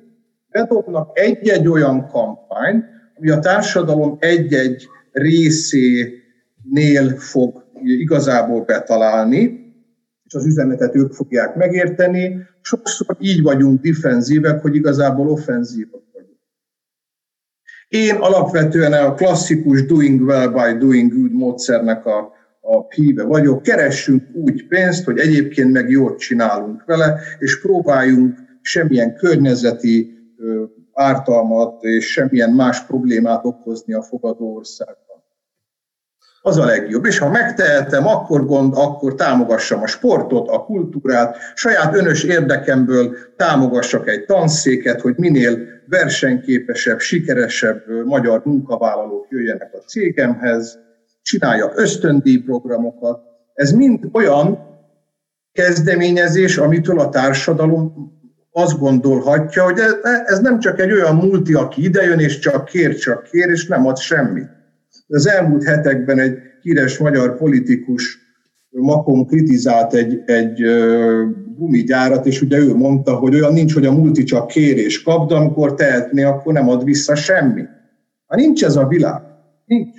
bedobnak 0.50 1.20
egy-egy 1.20 1.68
olyan 1.68 2.08
kampányt, 2.08 2.86
ami 3.18 3.30
a 3.30 3.40
társadalom 3.40 4.18
egy-egy 4.20 4.88
részénél 5.12 6.20
fog 7.18 7.66
igazából 7.84 8.64
betalálni, 8.64 9.66
és 10.24 10.34
az 10.34 10.46
üzenetet 10.46 10.96
ők 10.96 11.14
fogják 11.14 11.56
megérteni. 11.56 12.46
Sokszor 12.62 13.18
így 13.20 13.42
vagyunk 13.42 13.82
defenzívek, 13.82 14.62
hogy 14.62 14.76
igazából 14.76 15.30
offenzívak 15.30 16.04
vagyunk. 16.14 16.40
Én 17.88 18.16
alapvetően 18.16 18.94
a 18.94 19.14
klasszikus 19.14 19.86
doing 19.86 20.22
well 20.22 20.48
by 20.48 20.78
doing 20.78 21.14
good 21.14 21.34
módszernek 21.34 22.06
a, 22.06 22.18
a 22.62 22.94
híve 22.96 23.24
vagyok. 23.24 23.62
Keressünk 23.62 24.24
úgy 24.34 24.68
pénzt, 24.68 25.04
hogy 25.04 25.20
egyébként 25.20 25.72
meg 25.72 25.90
jót 25.90 26.20
csinálunk 26.20 26.86
vele, 26.86 27.20
és 27.40 27.62
próbáljunk 27.62 28.38
semmilyen 28.62 29.16
környezeti 29.16 30.18
ártalmat 30.98 31.84
és 31.84 32.12
semmilyen 32.12 32.52
más 32.52 32.86
problémát 32.86 33.46
okozni 33.46 33.94
a 33.94 34.02
fogadó 34.02 34.56
országban. 34.56 35.06
Az 36.42 36.58
a 36.58 36.66
legjobb. 36.66 37.06
És 37.06 37.18
ha 37.18 37.30
megtehetem, 37.30 38.08
akkor, 38.08 38.46
gond, 38.46 38.74
akkor 38.76 39.16
támogassam 39.16 39.82
a 39.82 39.88
sportot, 39.88 40.50
a 40.50 40.64
kultúrát, 40.64 41.38
saját 41.56 41.96
önös 41.96 42.24
érdekemből 42.24 43.16
támogassak 43.36 44.10
egy 44.10 44.26
tanszéket, 44.26 45.02
hogy 45.02 45.18
minél 45.18 45.58
versenyképesebb, 45.88 47.00
sikeresebb 47.00 47.84
magyar 48.06 48.42
munkavállalók 48.44 49.28
jöjjenek 49.30 49.74
a 49.74 49.78
cégemhez, 49.78 50.80
csináljak 51.22 51.80
ösztöndíj 51.80 52.38
programokat. 52.38 53.22
Ez 53.54 53.72
mind 53.72 54.10
olyan 54.12 54.60
kezdeményezés, 55.52 56.58
amitől 56.58 57.00
a 57.00 57.10
társadalom 57.10 58.17
azt 58.58 58.80
gondolhatja, 58.80 59.64
hogy 59.64 59.80
ez 60.26 60.40
nem 60.40 60.60
csak 60.60 60.80
egy 60.80 60.92
olyan 60.92 61.16
multi, 61.16 61.54
aki 61.54 61.84
idejön 61.84 62.20
és 62.20 62.40
csak 62.40 62.66
kér, 62.66 62.96
csak 62.96 63.24
kér, 63.24 63.50
és 63.50 63.68
nem 63.68 63.86
ad 63.86 63.98
semmit. 63.98 64.50
Az 65.08 65.28
elmúlt 65.28 65.64
hetekben 65.64 66.20
egy 66.20 66.38
híres 66.62 66.98
magyar 66.98 67.38
politikus 67.38 68.18
Makon 68.70 69.26
kritizált 69.26 69.94
egy, 69.94 70.22
egy 70.26 70.62
gumigyárat, 71.58 72.26
és 72.26 72.42
ugye 72.42 72.58
ő 72.58 72.76
mondta, 72.76 73.16
hogy 73.16 73.36
olyan 73.36 73.54
nincs, 73.54 73.74
hogy 73.74 73.86
a 73.86 73.92
multi 73.92 74.24
csak 74.24 74.48
kér 74.48 74.78
és 74.78 75.04
kap, 75.04 75.30
de 75.30 75.36
amikor 75.36 75.74
tehetné, 75.74 76.24
akkor 76.24 76.54
nem 76.54 76.70
ad 76.70 76.84
vissza 76.84 77.16
semmi. 77.16 77.62
Hát 78.28 78.40
nincs 78.40 78.64
ez 78.64 78.76
a 78.76 78.88
világ. 78.88 79.22
Nincs. 79.66 79.98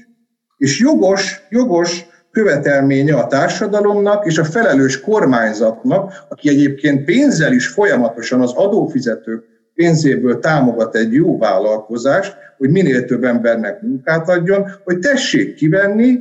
És 0.56 0.80
jogos, 0.80 1.46
jogos 1.50 2.06
követelménye 2.38 3.14
a 3.14 3.26
társadalomnak 3.26 4.26
és 4.26 4.38
a 4.38 4.44
felelős 4.44 5.00
kormányzatnak, 5.00 6.12
aki 6.28 6.48
egyébként 6.48 7.04
pénzzel 7.04 7.52
is 7.52 7.66
folyamatosan 7.66 8.40
az 8.40 8.52
adófizetők 8.52 9.44
pénzéből 9.74 10.38
támogat 10.38 10.96
egy 10.96 11.12
jó 11.12 11.38
vállalkozást, 11.38 12.36
hogy 12.58 12.70
minél 12.70 13.04
több 13.04 13.24
embernek 13.24 13.82
munkát 13.82 14.28
adjon, 14.28 14.66
hogy 14.84 14.98
tessék 14.98 15.54
kivenni 15.54 16.18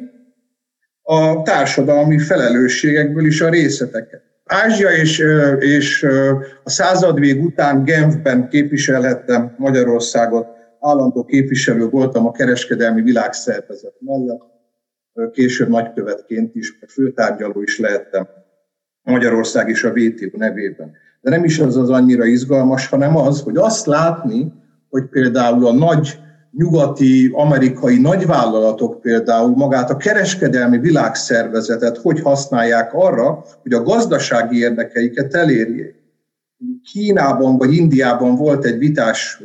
a 1.01 1.41
társadalmi 1.41 2.17
felelősségekből 2.17 3.25
is 3.25 3.41
a 3.41 3.49
részleteket. 3.49 4.21
Ázsia 4.45 4.89
és, 4.89 5.23
és 5.59 6.03
a 6.63 6.69
századvég 6.69 7.43
után 7.43 7.83
Genfben 7.83 8.47
képviselhettem 8.49 9.55
Magyarországot, 9.57 10.47
állandó 10.79 11.25
képviselő 11.25 11.89
voltam 11.89 12.25
a 12.27 12.31
kereskedelmi 12.31 13.01
világszervezet 13.01 13.93
mellett, 13.99 14.56
később 15.31 15.69
nagykövetként 15.69 16.55
is, 16.55 16.79
főtárgyaló 16.87 17.61
is 17.61 17.79
lehettem 17.79 18.27
Magyarország 19.03 19.69
és 19.69 19.83
a 19.83 19.89
WTO 19.89 20.37
nevében. 20.37 20.91
De 21.21 21.29
nem 21.29 21.43
is 21.43 21.59
az 21.59 21.77
az 21.77 21.89
annyira 21.89 22.25
izgalmas, 22.25 22.87
hanem 22.87 23.17
az, 23.17 23.41
hogy 23.41 23.57
azt 23.57 23.85
látni, 23.85 24.53
hogy 24.89 25.05
például 25.05 25.65
a 25.65 25.73
nagy 25.73 26.19
nyugati, 26.51 27.29
amerikai 27.33 27.99
nagyvállalatok 27.99 29.01
például 29.01 29.55
magát 29.55 29.89
a 29.89 29.97
kereskedelmi 29.97 30.77
világszervezetet 30.77 31.97
hogy 31.97 32.21
használják 32.21 32.93
arra, 32.93 33.43
hogy 33.61 33.73
a 33.73 33.83
gazdasági 33.83 34.57
érdekeiket 34.57 35.33
elérjék. 35.33 35.95
Kínában 36.91 37.57
vagy 37.57 37.73
Indiában 37.73 38.35
volt 38.35 38.65
egy 38.65 38.77
vitás 38.77 39.41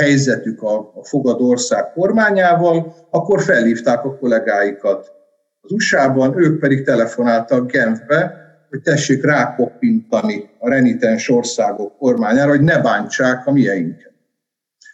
helyzetük 0.00 0.62
a, 0.62 0.92
a 0.94 1.04
fogadó 1.04 1.48
ország 1.48 1.92
kormányával, 1.92 2.94
akkor 3.10 3.42
felhívták 3.42 4.04
a 4.04 4.18
kollégáikat 4.18 5.12
az 5.60 5.72
USA-ban, 5.72 6.38
ők 6.38 6.60
pedig 6.60 6.84
telefonáltak 6.84 7.70
Genfbe, 7.70 8.48
hogy 8.68 8.80
tessék 8.80 9.24
rákoppintani 9.24 10.50
a 10.58 10.68
renitens 10.68 11.28
országok 11.28 11.96
kormányára, 11.96 12.50
hogy 12.50 12.60
ne 12.60 12.78
bántsák 12.78 13.46
a 13.46 13.52
mieinket. 13.52 14.12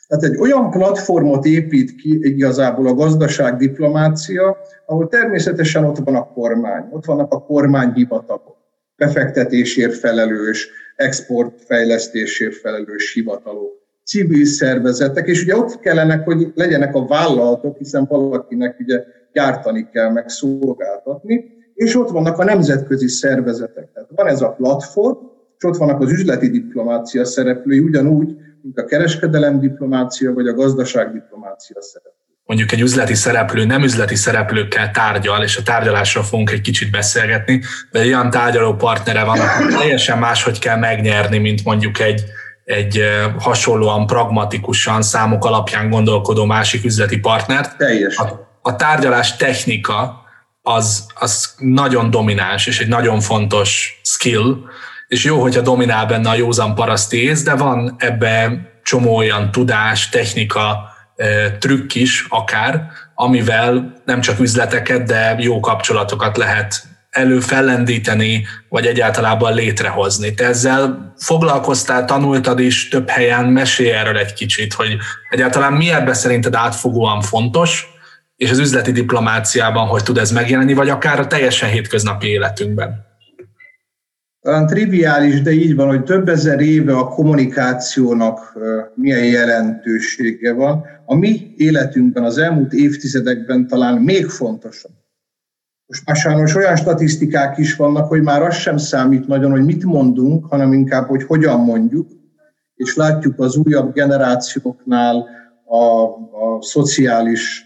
Tehát 0.09 0.25
egy 0.25 0.37
olyan 0.37 0.71
platformot 0.71 1.45
épít 1.45 1.95
ki 1.95 2.19
igazából 2.23 2.87
a 2.87 2.95
gazdaságdiplomácia, 2.95 4.57
ahol 4.87 5.09
természetesen 5.09 5.85
ott 5.85 5.99
van 5.99 6.15
a 6.15 6.33
kormány, 6.33 6.89
ott 6.91 7.05
vannak 7.05 7.33
a 7.33 7.43
kormányhivatalok, 7.43 8.57
befektetésért 8.97 9.95
felelős, 9.95 10.69
exportfejlesztésért 10.97 12.55
felelős 12.55 13.13
hivatalok, 13.13 13.86
civil 14.07 14.45
szervezetek, 14.45 15.27
és 15.27 15.43
ugye 15.43 15.57
ott 15.57 15.81
kellene, 15.81 16.17
hogy 16.17 16.53
legyenek 16.55 16.95
a 16.95 17.07
vállalatok, 17.07 17.77
hiszen 17.77 18.07
valakinek 18.09 18.77
ugye 18.79 19.05
gyártani 19.33 19.89
kell, 19.93 20.13
meg 20.13 20.29
szolgáltatni, 20.29 21.45
és 21.75 21.97
ott 21.97 22.11
vannak 22.11 22.39
a 22.39 22.45
nemzetközi 22.45 23.09
szervezetek. 23.09 23.89
Tehát 23.93 24.09
van 24.15 24.27
ez 24.27 24.41
a 24.41 24.49
platform, 24.49 25.17
és 25.57 25.65
ott 25.65 25.77
vannak 25.77 26.01
az 26.01 26.13
üzleti 26.13 26.49
diplomácia 26.49 27.25
szereplői, 27.25 27.79
ugyanúgy, 27.79 28.37
mint 28.63 28.79
a 28.79 28.85
kereskedelem 28.85 29.61
diplomácia 29.61 30.33
vagy 30.33 30.47
a 30.47 30.55
gazdaság 30.55 31.13
diplomácia 31.13 31.83
szereplő. 31.83 32.11
Mondjuk 32.45 32.73
egy 32.73 32.81
üzleti 32.81 33.15
szereplő 33.15 33.65
nem 33.65 33.83
üzleti 33.83 34.15
szereplőkkel 34.15 34.91
tárgyal, 34.91 35.43
és 35.43 35.57
a 35.57 35.63
tárgyalásra 35.63 36.23
fogunk 36.23 36.51
egy 36.51 36.61
kicsit 36.61 36.91
beszélgetni, 36.91 37.61
de 37.91 38.01
olyan 38.01 38.31
tárgyaló 38.31 38.75
partnere 38.75 39.25
van, 39.25 39.39
akkor 39.41 39.73
teljesen 39.73 40.19
máshogy 40.19 40.59
kell 40.59 40.77
megnyerni, 40.77 41.39
mint 41.39 41.65
mondjuk 41.65 42.01
egy, 42.01 42.23
egy 42.67 43.03
hasonlóan 43.39 44.07
pragmatikusan, 44.07 45.03
számok 45.03 45.45
alapján 45.45 45.91
gondolkodó 45.91 46.45
másik 46.45 46.85
üzleti 46.85 47.19
partnert. 47.19 47.77
Teljesen. 47.77 48.27
A, 48.27 48.59
a 48.63 48.77
tárgyalás 48.77 49.37
technika 49.37 50.25
az, 50.63 51.07
az 51.15 51.55
nagyon 51.59 52.11
domináns, 52.11 52.67
és 52.67 52.81
egy 52.81 52.89
nagyon 52.89 53.21
fontos 53.21 54.01
skill, 54.03 54.57
és 55.09 55.25
jó, 55.25 55.41
hogyha 55.41 55.61
dominál 55.61 56.07
benne 56.07 56.29
a 56.29 56.35
józan 56.35 56.75
paraszti 56.75 57.23
ész, 57.23 57.43
de 57.43 57.55
van 57.55 57.95
ebbe 57.99 58.61
csomó 58.83 59.17
olyan 59.17 59.51
tudás, 59.51 60.09
technika, 60.09 60.95
trükk 61.59 61.95
is 61.95 62.27
akár, 62.29 62.87
amivel 63.15 64.03
nem 64.05 64.21
csak 64.21 64.41
üzleteket, 64.41 65.03
de 65.03 65.37
jó 65.39 65.61
kapcsolatokat 65.61 66.37
lehet 66.37 66.83
előfellendíteni, 67.17 68.47
vagy 68.69 68.87
egyáltalában 68.87 69.55
létrehozni. 69.55 70.35
Te 70.35 70.45
ezzel 70.45 71.15
foglalkoztál, 71.17 72.05
tanultad 72.05 72.61
is 72.61 72.89
több 72.89 73.09
helyen, 73.09 73.45
mesélj 73.45 73.91
erről 73.91 74.17
egy 74.17 74.33
kicsit, 74.33 74.73
hogy 74.73 74.97
egyáltalán 75.31 75.73
mi 75.73 75.91
ebbe 75.91 76.15
szerinted 76.15 76.55
átfogóan 76.55 77.21
fontos, 77.21 77.87
és 78.37 78.51
az 78.51 78.59
üzleti 78.59 78.93
diplomáciában 78.93 79.87
hogy 79.87 80.03
tud 80.03 80.19
ez 80.19 80.31
megjelenni, 80.31 80.73
vagy 80.73 80.89
akár 80.89 81.21
a 81.21 81.27
teljesen 81.27 81.69
hétköznapi 81.69 82.27
életünkben 82.27 83.07
talán 84.47 84.67
triviális, 84.67 85.43
de 85.43 85.51
így 85.51 85.75
van, 85.75 85.89
hogy 85.89 86.03
több 86.03 86.29
ezer 86.29 86.61
éve 86.61 86.97
a 86.97 87.09
kommunikációnak 87.09 88.59
milyen 88.95 89.25
jelentősége 89.25 90.53
van. 90.53 90.85
A 91.05 91.15
mi 91.15 91.55
életünkben 91.57 92.25
az 92.25 92.39
elmúlt 92.39 92.73
évtizedekben 92.73 93.67
talán 93.67 93.99
még 93.99 94.27
fontosabb. 94.27 94.93
Most 95.87 96.07
már 96.07 96.17
sajnos 96.17 96.55
olyan 96.55 96.77
statisztikák 96.77 97.59
is 97.59 97.77
vannak, 97.77 98.09
hogy 98.09 98.23
már 98.23 98.43
az 98.43 98.55
sem 98.55 98.77
számít 98.77 99.27
nagyon, 99.27 99.51
hogy 99.51 99.65
mit 99.65 99.85
mondunk, 99.85 100.47
hanem 100.47 100.73
inkább, 100.73 101.09
hogy 101.09 101.23
hogyan 101.23 101.61
mondjuk. 101.61 102.09
És 102.75 102.97
látjuk 102.97 103.41
az 103.41 103.57
újabb 103.57 103.93
generációknál 103.93 105.29
a, 105.65 106.05
a 106.47 106.63
szociális, 106.63 107.65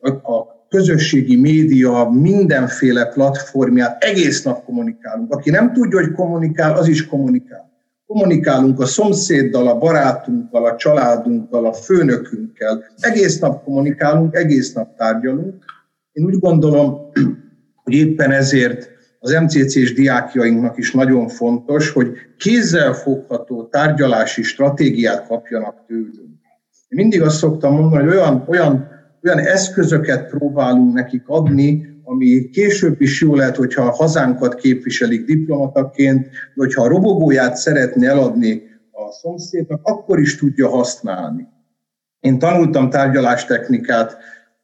a, 0.00 0.08
a 0.10 0.60
közösségi 0.68 1.36
média 1.36 2.08
mindenféle 2.10 3.06
platformját 3.06 4.04
egész 4.04 4.42
nap 4.42 4.64
kommunikálunk. 4.64 5.32
Aki 5.32 5.50
nem 5.50 5.72
tudja, 5.72 5.98
hogy 5.98 6.12
kommunikál, 6.12 6.76
az 6.76 6.88
is 6.88 7.06
kommunikál. 7.06 7.70
Kommunikálunk 8.06 8.80
a 8.80 8.86
szomszéddal, 8.86 9.68
a 9.68 9.78
barátunkkal, 9.78 10.66
a 10.66 10.76
családunkkal, 10.76 11.66
a 11.66 11.72
főnökünkkel. 11.72 12.84
Egész 12.96 13.38
nap 13.38 13.64
kommunikálunk, 13.64 14.34
egész 14.34 14.72
nap 14.72 14.96
tárgyalunk. 14.96 15.64
Én 16.12 16.24
úgy 16.24 16.38
gondolom, 16.38 17.10
hogy 17.90 17.98
éppen 17.98 18.30
ezért 18.30 18.90
az 19.18 19.30
MCC-s 19.32 19.92
diákjainknak 19.92 20.78
is 20.78 20.92
nagyon 20.92 21.28
fontos, 21.28 21.90
hogy 21.90 22.12
kézzelfogható 22.36 23.68
tárgyalási 23.68 24.42
stratégiát 24.42 25.26
kapjanak 25.26 25.84
tőlünk. 25.86 26.38
Én 26.88 26.98
mindig 26.98 27.22
azt 27.22 27.36
szoktam 27.36 27.74
mondani, 27.74 28.02
hogy 28.02 28.12
olyan, 28.12 28.44
olyan 28.48 28.88
olyan 29.22 29.38
eszközöket 29.38 30.28
próbálunk 30.28 30.94
nekik 30.94 31.22
adni, 31.26 31.98
ami 32.04 32.50
később 32.50 33.00
is 33.00 33.20
jó 33.20 33.34
lehet, 33.34 33.56
hogyha 33.56 33.82
a 33.82 33.90
hazánkat 33.90 34.54
képviselik 34.54 35.24
diplomataként, 35.24 36.22
de 36.28 36.30
hogyha 36.54 36.82
a 36.82 36.88
robogóját 36.88 37.56
szeretné 37.56 38.06
eladni 38.06 38.62
a 38.90 39.12
szomszédnak, 39.12 39.80
akkor 39.82 40.20
is 40.20 40.36
tudja 40.36 40.68
használni. 40.68 41.48
Én 42.20 42.38
tanultam 42.38 42.90
tárgyalástechnikát 42.90 44.16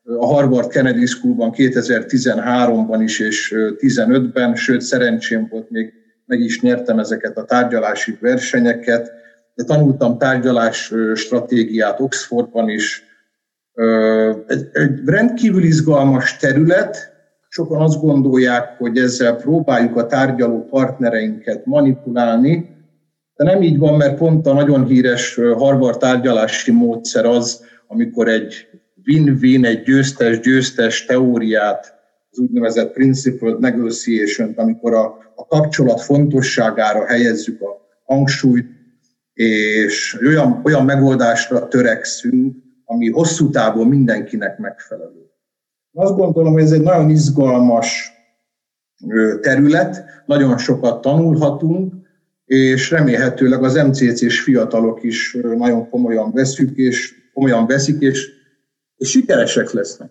a 0.07 0.27
Harvard 0.27 0.69
Kennedy 0.69 1.07
Schoolban 1.07 1.53
2013-ban 1.57 3.01
is 3.03 3.21
és 3.21 3.55
15-ben, 3.57 4.55
sőt 4.55 4.81
szerencsém 4.81 5.47
volt, 5.51 5.71
még 5.71 5.92
meg 6.27 6.40
is 6.40 6.61
nyertem 6.61 6.99
ezeket 6.99 7.37
a 7.37 7.45
tárgyalási 7.45 8.16
versenyeket, 8.21 9.12
de 9.55 9.64
tanultam 9.64 10.19
tárgyalás 10.19 10.92
stratégiát 11.14 12.01
Oxfordban 12.01 12.69
is, 12.69 13.03
egy, 14.47 14.69
egy 14.73 15.01
rendkívül 15.05 15.62
izgalmas 15.62 16.37
terület, 16.37 17.12
sokan 17.49 17.83
azt 17.83 18.01
gondolják, 18.01 18.79
hogy 18.79 18.99
ezzel 18.99 19.37
próbáljuk 19.37 19.97
a 19.97 20.07
tárgyaló 20.07 20.64
partnereinket 20.64 21.66
manipulálni, 21.66 22.77
de 23.37 23.45
nem 23.45 23.62
így 23.62 23.79
van, 23.79 23.97
mert 23.97 24.19
pont 24.19 24.47
a 24.47 24.53
nagyon 24.53 24.85
híres 24.85 25.35
Harvard 25.35 25.99
tárgyalási 25.99 26.73
módszer 26.73 27.25
az, 27.25 27.64
amikor 27.87 28.29
egy 28.29 28.69
win-win, 29.07 29.64
egy 29.64 29.83
győztes-győztes 29.83 31.05
teóriát, 31.05 31.95
az 32.31 32.38
úgynevezett 32.38 32.92
principled 32.92 33.61
negotiation 33.61 34.53
amikor 34.57 34.95
a, 34.95 35.33
a 35.35 35.47
kapcsolat 35.47 36.01
fontosságára 36.01 37.07
helyezzük 37.07 37.61
a 37.61 37.66
hangsúlyt, 38.05 38.66
és 39.33 40.19
olyan, 40.27 40.61
olyan 40.64 40.85
megoldásra 40.85 41.69
törekszünk, 41.69 42.57
ami 42.85 43.11
hosszú 43.11 43.51
távon 43.51 43.87
mindenkinek 43.87 44.59
megfelelő. 44.59 45.31
Azt 45.92 46.16
gondolom, 46.16 46.53
hogy 46.53 46.62
ez 46.62 46.73
egy 46.73 46.83
nagyon 46.83 47.11
izgalmas 47.11 48.12
terület, 49.40 50.05
nagyon 50.27 50.59
sokat 50.59 51.01
tanulhatunk, 51.01 51.95
és 52.45 52.90
remélhetőleg 52.90 53.62
az 53.62 53.75
MCC-s 53.75 54.40
fiatalok 54.40 55.03
is 55.03 55.37
nagyon 55.57 55.88
komolyan 55.88 56.33
veszük, 56.33 56.77
és 56.77 57.14
komolyan 57.33 57.66
veszik, 57.66 58.01
és, 58.01 58.36
és 58.97 59.11
sikeresek 59.11 59.71
lesznek. 59.71 60.11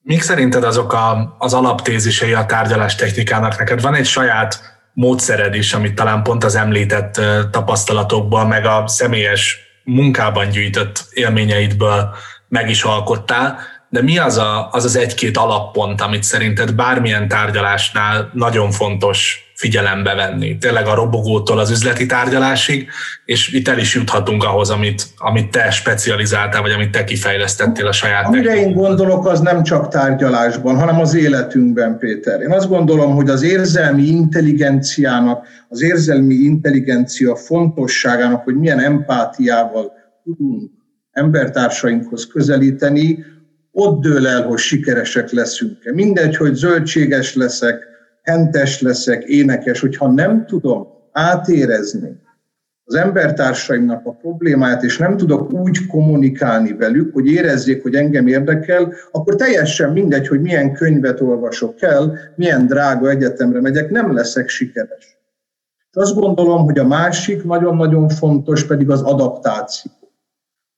Mik 0.00 0.22
szerinted 0.22 0.64
azok 0.64 0.92
a, 0.92 1.36
az 1.38 1.54
alaptézisei 1.54 2.32
a 2.32 2.46
tárgyalás 2.46 2.94
technikának? 2.94 3.58
Neked 3.58 3.80
van 3.80 3.94
egy 3.94 4.06
saját 4.06 4.60
módszered 4.92 5.54
is, 5.54 5.74
amit 5.74 5.94
talán 5.94 6.22
pont 6.22 6.44
az 6.44 6.54
említett 6.54 7.20
tapasztalatokból, 7.50 8.46
meg 8.46 8.66
a 8.66 8.84
személyes 8.86 9.58
munkában 9.84 10.48
gyűjtött 10.48 11.06
élményeidből 11.10 12.14
meg 12.48 12.70
is 12.70 12.82
alkottál, 12.82 13.58
de 13.88 14.02
mi 14.02 14.18
az 14.18 14.36
a, 14.36 14.68
az, 14.70 14.84
az 14.84 14.96
egy-két 14.96 15.36
alappont, 15.36 16.00
amit 16.00 16.22
szerinted 16.22 16.74
bármilyen 16.74 17.28
tárgyalásnál 17.28 18.30
nagyon 18.32 18.70
fontos 18.70 19.52
figyelembe 19.64 20.14
venni? 20.14 20.58
Tényleg 20.58 20.86
a 20.86 20.94
robogótól 20.94 21.58
az 21.58 21.70
üzleti 21.70 22.06
tárgyalásig, 22.06 22.88
és 23.24 23.52
itt 23.52 23.68
el 23.68 23.78
is 23.78 23.94
juthatunk 23.94 24.44
ahhoz, 24.44 24.70
amit, 24.70 25.02
amit 25.16 25.50
te 25.50 25.70
specializáltál, 25.70 26.62
vagy 26.62 26.70
amit 26.70 26.90
te 26.90 27.04
kifejlesztettél 27.04 27.86
a 27.86 27.92
saját 27.92 28.26
Amire 28.26 28.56
én 28.56 28.72
gondolok, 28.72 29.26
az 29.26 29.40
nem 29.40 29.62
csak 29.62 29.88
tárgyalásban, 29.88 30.78
hanem 30.78 31.00
az 31.00 31.14
életünkben, 31.14 31.98
Péter. 31.98 32.40
Én 32.40 32.50
azt 32.50 32.68
gondolom, 32.68 33.14
hogy 33.14 33.28
az 33.28 33.42
érzelmi 33.42 34.02
intelligenciának, 34.02 35.46
az 35.68 35.82
érzelmi 35.82 36.34
intelligencia 36.34 37.36
fontosságának, 37.36 38.44
hogy 38.44 38.54
milyen 38.54 38.80
empátiával 38.80 39.92
tudunk 40.24 40.70
embertársainkhoz 41.12 42.26
közelíteni, 42.26 43.24
ott 43.72 44.00
dől 44.00 44.26
el, 44.26 44.42
hogy 44.42 44.58
sikeresek 44.58 45.30
leszünk-e. 45.30 45.92
Mindegy, 45.92 46.36
hogy 46.36 46.54
zöldséges 46.54 47.34
leszek, 47.34 47.93
hentes 48.24 48.80
leszek, 48.80 49.24
énekes, 49.24 49.80
hogyha 49.80 50.12
nem 50.12 50.46
tudom 50.46 50.86
átérezni 51.12 52.22
az 52.86 52.94
embertársaimnak 52.94 54.06
a 54.06 54.12
problémáját, 54.12 54.82
és 54.82 54.98
nem 54.98 55.16
tudok 55.16 55.52
úgy 55.52 55.86
kommunikálni 55.86 56.72
velük, 56.72 57.12
hogy 57.12 57.26
érezzék, 57.26 57.82
hogy 57.82 57.94
engem 57.94 58.26
érdekel, 58.26 58.92
akkor 59.12 59.34
teljesen 59.34 59.92
mindegy, 59.92 60.28
hogy 60.28 60.40
milyen 60.40 60.72
könyvet 60.72 61.20
olvasok 61.20 61.82
el, 61.82 62.18
milyen 62.36 62.66
drága 62.66 63.08
egyetemre 63.08 63.60
megyek, 63.60 63.90
nem 63.90 64.14
leszek 64.14 64.48
sikeres. 64.48 65.18
És 65.90 65.96
azt 65.96 66.14
gondolom, 66.14 66.64
hogy 66.64 66.78
a 66.78 66.86
másik 66.86 67.44
nagyon-nagyon 67.44 68.08
fontos 68.08 68.66
pedig 68.66 68.90
az 68.90 69.02
adaptáció 69.02 69.92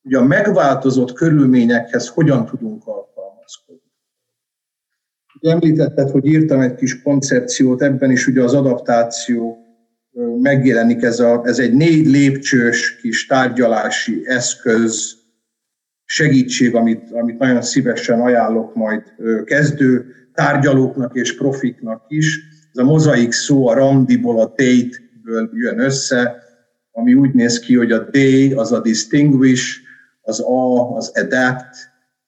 hogy 0.06 0.14
a 0.14 0.22
megváltozott 0.22 1.12
körülményekhez 1.12 2.08
hogyan 2.08 2.46
tudunk 2.46 2.86
alkalmazkodni. 2.86 3.15
Említetted, 5.46 6.10
hogy 6.10 6.26
írtam 6.26 6.60
egy 6.60 6.74
kis 6.74 7.02
koncepciót, 7.02 7.82
ebben 7.82 8.10
is 8.10 8.26
ugye 8.26 8.42
az 8.42 8.54
adaptáció 8.54 9.58
megjelenik, 10.40 11.02
ez, 11.02 11.20
a, 11.20 11.42
ez 11.44 11.58
egy 11.58 11.72
négy 11.72 12.06
lépcsős 12.06 12.96
kis 12.96 13.26
tárgyalási 13.26 14.22
eszköz, 14.24 15.14
segítség, 16.04 16.74
amit, 16.74 17.10
amit 17.10 17.38
nagyon 17.38 17.62
szívesen 17.62 18.20
ajánlok 18.20 18.74
majd 18.74 19.02
kezdő 19.44 20.06
tárgyalóknak 20.34 21.16
és 21.16 21.36
profiknak 21.36 22.04
is. 22.08 22.40
Ez 22.72 22.82
a 22.82 22.84
mozaik 22.84 23.32
szó 23.32 23.68
a 23.68 23.74
randiból, 23.74 24.40
a 24.40 24.46
date-ből 24.46 25.50
jön 25.52 25.78
össze, 25.78 26.42
ami 26.92 27.14
úgy 27.14 27.34
néz 27.34 27.58
ki, 27.58 27.76
hogy 27.76 27.92
a 27.92 27.98
D 27.98 28.16
az 28.54 28.72
a 28.72 28.80
distinguish, 28.80 29.76
az 30.22 30.40
A 30.40 30.96
az 30.96 31.12
adapt, 31.14 31.74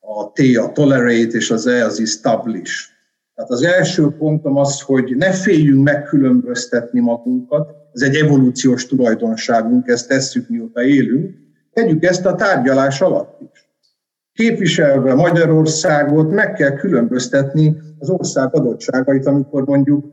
a 0.01 0.33
T 0.33 0.41
a 0.57 0.73
tolerate, 0.73 1.37
és 1.37 1.51
az 1.51 1.67
E 1.67 1.85
az 1.85 2.01
establish. 2.01 2.97
Tehát 3.39 3.53
az 3.53 3.63
első 3.63 4.11
pontom 4.19 4.57
az, 4.57 4.81
hogy 4.81 5.15
ne 5.17 5.33
féljünk 5.33 5.85
megkülönböztetni 5.85 7.01
magunkat, 7.01 7.71
ez 7.93 8.01
egy 8.03 8.15
evolúciós 8.15 8.87
tulajdonságunk, 8.87 9.89
ezt 9.89 10.09
tesszük 10.09 10.49
mióta 10.49 10.83
élünk, 10.83 11.35
tegyük 11.73 12.05
ezt 12.05 12.27
a 12.27 12.35
tárgyalás 12.35 13.01
alatt 13.01 13.41
is. 13.53 13.69
Képviselve 14.33 15.15
Magyarországot 15.15 16.31
meg 16.31 16.53
kell 16.53 16.73
különböztetni 16.73 17.77
az 17.99 18.11
ország 18.11 18.55
adottságait, 18.55 19.27
amikor 19.27 19.65
mondjuk 19.65 20.05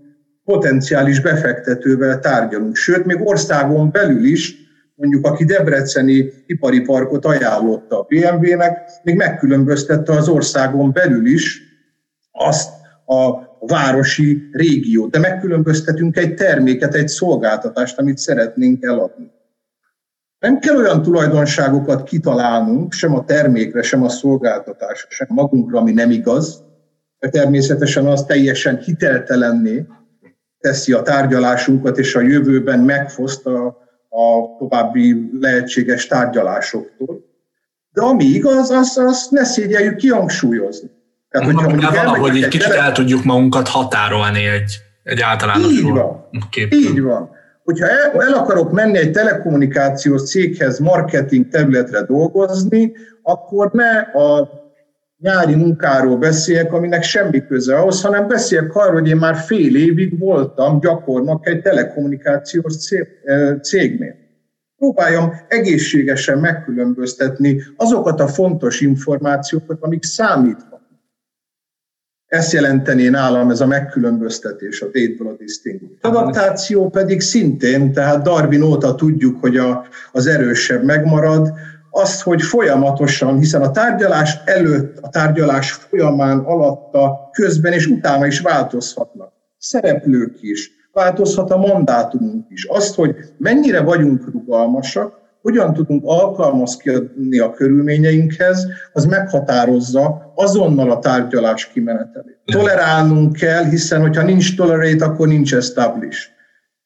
potenciális 0.43 1.21
befektetővel 1.21 2.19
tárgyalunk. 2.19 2.75
Sőt, 2.75 3.05
még 3.05 3.21
országon 3.27 3.91
belül 3.91 4.25
is 4.25 4.55
mondjuk 4.95 5.25
aki 5.25 5.45
debreceni 5.45 6.31
ipari 6.45 6.81
parkot 6.81 7.25
ajánlotta 7.25 7.99
a 7.99 8.05
BMW-nek, 8.09 8.89
még 9.03 9.15
megkülönböztette 9.15 10.13
az 10.13 10.27
országon 10.27 10.91
belül 10.91 11.25
is 11.25 11.61
azt 12.31 12.83
a 13.05 13.39
városi 13.59 14.49
régiót, 14.51 15.11
de 15.11 15.19
megkülönböztetünk 15.19 16.17
egy 16.17 16.33
terméket, 16.33 16.95
egy 16.95 17.07
szolgáltatást, 17.07 17.99
amit 17.99 18.17
szeretnénk 18.17 18.83
eladni. 18.83 19.31
Nem 20.39 20.59
kell 20.59 20.75
olyan 20.75 21.01
tulajdonságokat 21.01 22.03
kitalálnunk, 22.03 22.93
sem 22.93 23.15
a 23.15 23.25
termékre, 23.25 23.81
sem 23.81 24.03
a 24.03 24.09
szolgáltatásra, 24.09 25.07
sem 25.09 25.27
magunkra, 25.29 25.79
ami 25.79 25.91
nem 25.91 26.11
igaz, 26.11 26.63
mert 27.19 27.33
természetesen 27.33 28.05
az 28.05 28.23
teljesen 28.23 28.77
hiteltelenné 28.77 29.85
teszi 30.59 30.93
a 30.93 31.01
tárgyalásunkat, 31.01 31.97
és 31.97 32.15
a 32.15 32.21
jövőben 32.21 32.79
megfoszt 32.79 33.45
a 33.45 33.83
a 34.15 34.55
további 34.57 35.29
lehetséges 35.39 36.07
tárgyalásoktól. 36.07 37.25
De 37.91 38.01
ami 38.01 38.23
igaz, 38.23 38.69
azt, 38.69 38.97
azt 38.97 39.31
ne 39.31 39.43
szégyeljük 39.43 39.95
kihangsúlyozni. 39.95 40.89
Tehát, 41.39 41.53
hogyha 41.53 41.69
mondjuk 41.69 41.95
valahogy 41.95 42.43
egy 42.43 42.47
kicsit 42.47 42.71
el 42.73 42.91
tudjuk 42.91 43.23
magunkat 43.23 43.67
határolni 43.67 44.45
egy, 44.45 44.77
egy 45.03 45.21
általános 45.21 45.71
Így 45.71 45.83
van. 45.83 46.27
Képtől. 46.49 46.79
Így 46.79 47.01
van. 47.01 47.29
Hogyha 47.63 47.87
el, 47.87 48.21
el 48.21 48.33
akarok 48.33 48.71
menni 48.71 48.97
egy 48.97 49.11
telekommunikációs 49.11 50.23
céghez 50.23 50.79
marketing 50.79 51.47
területre 51.47 52.01
dolgozni, 52.01 52.91
akkor 53.21 53.71
ne 53.71 53.99
a 53.99 54.49
nyári 55.17 55.55
munkáról 55.55 56.17
beszéljek, 56.17 56.73
aminek 56.73 57.03
semmi 57.03 57.45
köze 57.45 57.75
ahhoz, 57.75 58.01
hanem 58.01 58.27
beszéljek 58.27 58.75
arról, 58.75 58.93
hogy 58.93 59.09
én 59.09 59.15
már 59.15 59.35
fél 59.35 59.75
évig 59.75 60.19
voltam 60.19 60.79
gyakornak 60.79 61.47
egy 61.47 61.61
telekommunikációs 61.61 62.73
cégnél. 63.61 64.15
Próbáljam 64.77 65.33
egészségesen 65.47 66.37
megkülönböztetni 66.37 67.61
azokat 67.77 68.19
a 68.19 68.27
fontos 68.27 68.81
információkat, 68.81 69.77
amik 69.81 70.03
számíthatnak. 70.03 70.74
Ezt 72.35 72.51
jelentené 72.51 73.07
nálam 73.07 73.49
ez 73.49 73.61
a 73.61 73.65
megkülönböztetés, 73.65 74.81
a 74.81 74.85
date 74.85 75.29
a 75.29 75.35
distinguish. 75.37 75.97
Adaptáció 76.01 76.89
pedig 76.89 77.21
szintén, 77.21 77.93
tehát 77.93 78.23
Darwin 78.23 78.61
óta 78.61 78.95
tudjuk, 78.95 79.41
hogy 79.41 79.57
a, 79.57 79.85
az 80.11 80.27
erősebb 80.27 80.83
megmarad, 80.83 81.53
azt, 81.91 82.21
hogy 82.21 82.41
folyamatosan, 82.41 83.37
hiszen 83.37 83.61
a 83.61 83.71
tárgyalás 83.71 84.37
előtt, 84.45 84.97
a 85.01 85.09
tárgyalás 85.09 85.71
folyamán, 85.71 86.39
alatta, 86.39 87.29
közben 87.31 87.73
és 87.73 87.87
utána 87.87 88.25
is 88.25 88.39
változhatnak. 88.39 89.31
Szereplők 89.57 90.37
is, 90.41 90.71
változhat 90.91 91.51
a 91.51 91.57
mandátumunk 91.57 92.45
is. 92.49 92.65
Azt, 92.65 92.95
hogy 92.95 93.15
mennyire 93.37 93.81
vagyunk 93.81 94.31
rugalmasak, 94.31 95.13
hogyan 95.45 95.73
tudunk 95.73 96.03
alkalmazkodni 96.05 97.39
a 97.39 97.51
körülményeinkhez, 97.51 98.67
az 98.93 99.05
meghatározza 99.05 100.31
azonnal 100.35 100.91
a 100.91 100.99
tárgyalás 100.99 101.67
kimenetelét. 101.67 102.37
Tolerálnunk 102.45 103.35
kell, 103.35 103.63
hiszen 103.63 104.01
hogyha 104.01 104.23
nincs 104.23 104.55
tolerate, 104.55 105.05
akkor 105.05 105.27
nincs 105.27 105.53
establish. 105.53 106.27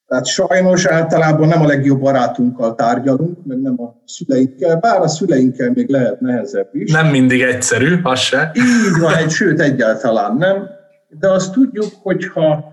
Tehát 0.06 0.26
sajnos 0.26 0.86
általában 0.86 1.48
nem 1.48 1.62
a 1.62 1.66
legjobb 1.66 2.00
barátunkkal 2.00 2.74
tárgyalunk, 2.74 3.46
meg 3.46 3.60
nem 3.60 3.80
a 3.80 4.02
szüleinkkel, 4.04 4.76
bár 4.76 5.00
a 5.00 5.08
szüleinkkel 5.08 5.70
még 5.74 5.88
lehet 5.88 6.20
nehezebb 6.20 6.68
is. 6.72 6.92
Nem 6.92 7.06
mindig 7.06 7.40
egyszerű, 7.40 8.00
az 8.02 8.18
se. 8.18 8.50
Így 8.54 9.00
van, 9.00 9.14
egy, 9.16 9.30
sőt 9.30 9.60
egyáltalán 9.60 10.36
nem. 10.36 10.68
De 11.08 11.30
azt 11.30 11.52
tudjuk, 11.52 11.90
hogyha, 12.02 12.64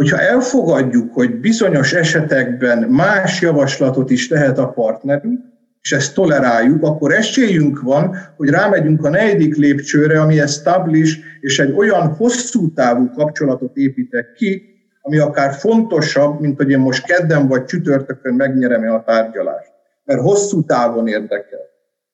hogyha 0.00 0.18
elfogadjuk, 0.18 1.14
hogy 1.14 1.40
bizonyos 1.40 1.92
esetekben 1.92 2.78
más 2.78 3.40
javaslatot 3.40 4.10
is 4.10 4.28
tehet 4.28 4.58
a 4.58 4.68
partnerünk, 4.68 5.40
és 5.80 5.92
ezt 5.92 6.14
toleráljuk, 6.14 6.82
akkor 6.82 7.12
esélyünk 7.12 7.80
van, 7.80 8.16
hogy 8.36 8.48
rámegyünk 8.48 9.04
a 9.04 9.08
negyedik 9.08 9.56
lépcsőre, 9.56 10.20
ami 10.20 10.40
establish, 10.40 11.18
és 11.40 11.58
egy 11.58 11.72
olyan 11.72 12.14
hosszú 12.14 12.72
távú 12.72 13.10
kapcsolatot 13.10 13.76
építek 13.76 14.32
ki, 14.32 14.62
ami 15.02 15.18
akár 15.18 15.52
fontosabb, 15.52 16.40
mint 16.40 16.56
hogy 16.56 16.70
én 16.70 16.78
most 16.78 17.06
kedden 17.06 17.48
vagy 17.48 17.64
csütörtökön 17.64 18.34
megnyerem 18.34 18.94
a 18.94 19.02
tárgyalást. 19.02 19.72
Mert 20.04 20.20
hosszú 20.20 20.64
távon 20.64 21.08
érdekel. 21.08 21.60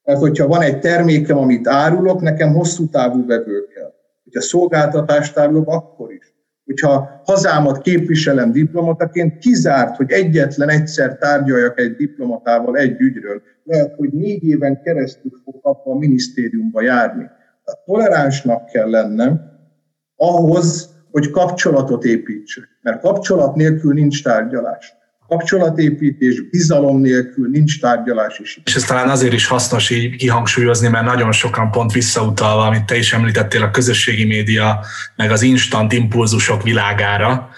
Mert 0.05 0.19
hogyha 0.19 0.47
van 0.47 0.61
egy 0.61 0.79
termékem, 0.79 1.39
amit 1.39 1.69
árulok, 1.69 2.21
nekem 2.21 2.53
hosszú 2.53 2.89
távú 2.89 3.27
vevő 3.27 3.67
kell. 3.75 3.93
Hogyha 4.25 4.41
szolgáltatást 4.41 5.39
árulok, 5.39 5.69
akkor 5.69 6.13
is. 6.13 6.36
Hogyha 6.67 7.21
hazámat 7.25 7.81
képviselem 7.81 8.53
diplomataként, 8.53 9.39
kizárt, 9.39 9.97
hogy 9.97 10.11
egyetlen 10.11 10.69
egyszer 10.69 11.17
tárgyaljak 11.17 11.81
egy 11.81 11.97
diplomatával 11.97 12.77
egy 12.77 13.01
ügyről. 13.01 13.43
Lehet, 13.65 13.95
hogy 13.95 14.13
négy 14.13 14.45
éven 14.45 14.83
keresztül 14.83 15.31
fog 15.45 15.55
abba 15.63 15.91
a 15.91 15.99
minisztériumba 15.99 16.83
járni. 16.83 17.25
Tehát 17.65 17.85
toleránsnak 17.85 18.65
kell 18.65 18.91
lennem 18.91 19.41
ahhoz, 20.17 20.95
hogy 21.11 21.31
kapcsolatot 21.31 22.05
építsek. 22.05 22.65
Mert 22.83 23.01
kapcsolat 23.01 23.55
nélkül 23.55 23.93
nincs 23.93 24.23
tárgyalás. 24.23 24.96
Kapcsolatépítés, 25.29 26.41
bizalom 26.51 27.01
nélkül 27.01 27.49
nincs 27.49 27.81
tárgyalás 27.81 28.39
is. 28.39 28.61
És 28.65 28.75
ez 28.75 28.85
talán 28.85 29.09
azért 29.09 29.33
is 29.33 29.47
hasznos 29.47 29.91
így 29.91 30.17
kihangsúlyozni, 30.17 30.89
mert 30.89 31.05
nagyon 31.05 31.33
sokan 31.33 31.71
pont 31.71 31.93
visszautalva, 31.93 32.67
amit 32.67 32.85
te 32.85 32.97
is 32.97 33.13
említettél, 33.13 33.63
a 33.63 33.71
közösségi 33.71 34.25
média, 34.25 34.81
meg 35.17 35.31
az 35.31 35.43
instant 35.43 35.93
impulzusok 35.93 36.63
világára, 36.63 37.49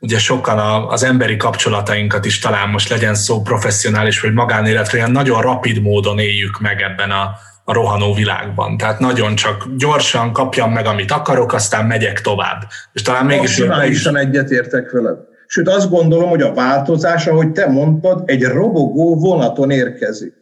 ugye 0.00 0.18
sokan 0.18 0.58
az 0.88 1.02
emberi 1.02 1.36
kapcsolatainkat 1.36 2.24
is 2.24 2.38
talán 2.38 2.68
most 2.68 2.88
legyen 2.88 3.14
szó 3.14 3.42
professzionális 3.42 4.20
vagy 4.20 4.32
magánéletre, 4.32 4.98
ilyen 4.98 5.10
nagyon 5.10 5.42
rapid 5.42 5.82
módon 5.82 6.18
éljük 6.18 6.60
meg 6.60 6.80
ebben 6.80 7.10
a, 7.10 7.30
a 7.64 7.72
rohanó 7.72 8.14
világban. 8.14 8.76
Tehát 8.76 8.98
nagyon 8.98 9.34
csak 9.34 9.66
gyorsan 9.76 10.32
kapjam 10.32 10.72
meg, 10.72 10.86
amit 10.86 11.10
akarok, 11.10 11.52
aztán 11.52 11.86
megyek 11.86 12.20
tovább. 12.20 12.62
És 12.92 13.02
talán 13.02 13.26
mégis... 13.26 13.58
Maximálisan 13.58 14.16
is... 14.16 14.20
egyetértek 14.20 14.90
veled. 14.90 15.16
Sőt, 15.50 15.68
azt 15.68 15.90
gondolom, 15.90 16.28
hogy 16.28 16.42
a 16.42 16.54
változás, 16.54 17.26
ahogy 17.26 17.52
te 17.52 17.66
mondtad, 17.66 18.22
egy 18.26 18.42
robogó 18.42 19.14
vonaton 19.14 19.70
érkezik. 19.70 20.34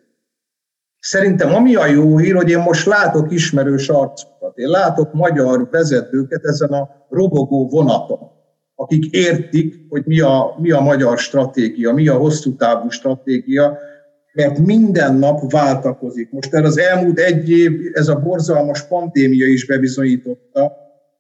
Szerintem 0.99 1.55
ami 1.55 1.75
a 1.75 1.87
jó 1.87 2.19
hír, 2.19 2.35
hogy 2.35 2.51
én 2.51 2.59
most 2.59 2.87
látok 2.87 3.33
ismerős 3.33 3.88
arcokat. 3.88 4.59
Én 4.59 4.69
látok 4.69 5.12
magyar 5.12 5.69
vezetőket 5.71 6.45
ezen 6.45 6.69
a 6.69 6.88
robogó 7.09 7.69
vonaton, 7.69 8.19
akik 8.75 9.14
értik, 9.14 9.87
hogy 9.88 10.03
mi 10.07 10.21
a, 10.21 10.55
mi 10.59 10.71
a 10.71 10.81
magyar 10.81 11.19
stratégia, 11.19 11.92
mi 11.92 12.09
a 12.09 12.16
hosszú 12.16 12.57
távú 12.57 12.88
stratégia, 12.88 13.79
mert 14.33 14.59
minden 14.59 15.14
nap 15.14 15.51
váltakozik. 15.51 16.31
Most 16.31 16.55
erre 16.55 16.66
az 16.66 16.79
elmúlt 16.79 17.19
egy 17.19 17.51
év, 17.51 17.73
ez 17.92 18.09
a 18.09 18.21
borzalmas 18.21 18.83
pandémia 18.83 19.47
is 19.47 19.66
bebizonyította, 19.66 20.73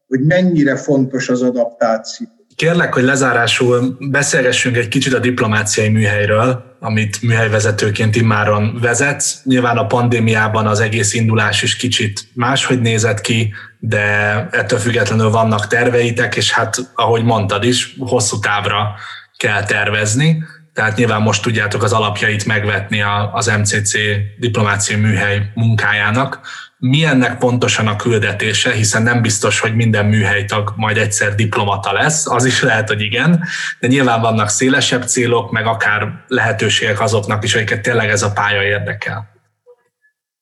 hogy 0.06 0.20
mennyire 0.20 0.76
fontos 0.76 1.28
az 1.28 1.42
adaptáció. 1.42 2.35
Kérlek, 2.56 2.94
hogy 2.94 3.02
lezárásul 3.02 3.96
beszélgessünk 3.98 4.76
egy 4.76 4.88
kicsit 4.88 5.14
a 5.14 5.18
diplomáciai 5.18 5.88
műhelyről, 5.88 6.76
amit 6.80 7.22
műhelyvezetőként 7.22 8.16
immáron 8.16 8.78
vezetsz. 8.80 9.40
Nyilván 9.44 9.76
a 9.76 9.86
pandémiában 9.86 10.66
az 10.66 10.80
egész 10.80 11.14
indulás 11.14 11.62
is 11.62 11.76
kicsit 11.76 12.28
máshogy 12.34 12.80
nézett 12.80 13.20
ki, 13.20 13.52
de 13.78 14.02
ettől 14.50 14.78
függetlenül 14.78 15.30
vannak 15.30 15.66
terveitek, 15.66 16.36
és 16.36 16.52
hát, 16.52 16.76
ahogy 16.94 17.24
mondtad 17.24 17.64
is, 17.64 17.94
hosszú 17.98 18.38
távra 18.38 18.94
kell 19.36 19.64
tervezni. 19.64 20.44
Tehát 20.74 20.96
nyilván 20.96 21.22
most 21.22 21.42
tudjátok 21.42 21.82
az 21.82 21.92
alapjait 21.92 22.44
megvetni 22.44 23.02
az 23.32 23.46
MCC 23.46 23.92
diplomáciai 24.38 25.00
műhely 25.00 25.50
munkájának 25.54 26.40
mi 26.78 27.04
ennek 27.04 27.38
pontosan 27.38 27.86
a 27.86 27.96
küldetése, 27.96 28.72
hiszen 28.72 29.02
nem 29.02 29.22
biztos, 29.22 29.60
hogy 29.60 29.74
minden 29.74 30.06
műhelytag 30.06 30.72
majd 30.76 30.96
egyszer 30.96 31.34
diplomata 31.34 31.92
lesz, 31.92 32.26
az 32.26 32.44
is 32.44 32.62
lehet, 32.62 32.88
hogy 32.88 33.00
igen, 33.00 33.44
de 33.80 33.86
nyilván 33.86 34.20
vannak 34.20 34.48
szélesebb 34.48 35.02
célok, 35.02 35.50
meg 35.50 35.66
akár 35.66 36.24
lehetőségek 36.28 37.00
azoknak 37.00 37.44
is, 37.44 37.54
akiket 37.54 37.80
tényleg 37.80 38.08
ez 38.08 38.22
a 38.22 38.32
pálya 38.32 38.62
érdekel. 38.62 39.34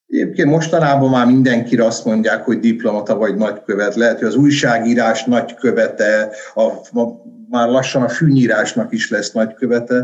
Egyébként 0.06 0.48
mostanában 0.48 1.10
már 1.10 1.26
mindenkire 1.26 1.84
azt 1.84 2.04
mondják, 2.04 2.44
hogy 2.44 2.58
diplomata 2.58 3.16
vagy 3.16 3.34
nagykövet. 3.34 3.94
Lehet, 3.94 4.18
hogy 4.18 4.28
az 4.28 4.34
újságírás 4.34 5.24
nagykövete, 5.24 6.30
a, 6.54 6.62
a, 7.00 7.22
már 7.50 7.68
lassan 7.68 8.02
a 8.02 8.08
fűnyírásnak 8.08 8.92
is 8.92 9.10
lesz 9.10 9.32
nagykövete. 9.32 9.94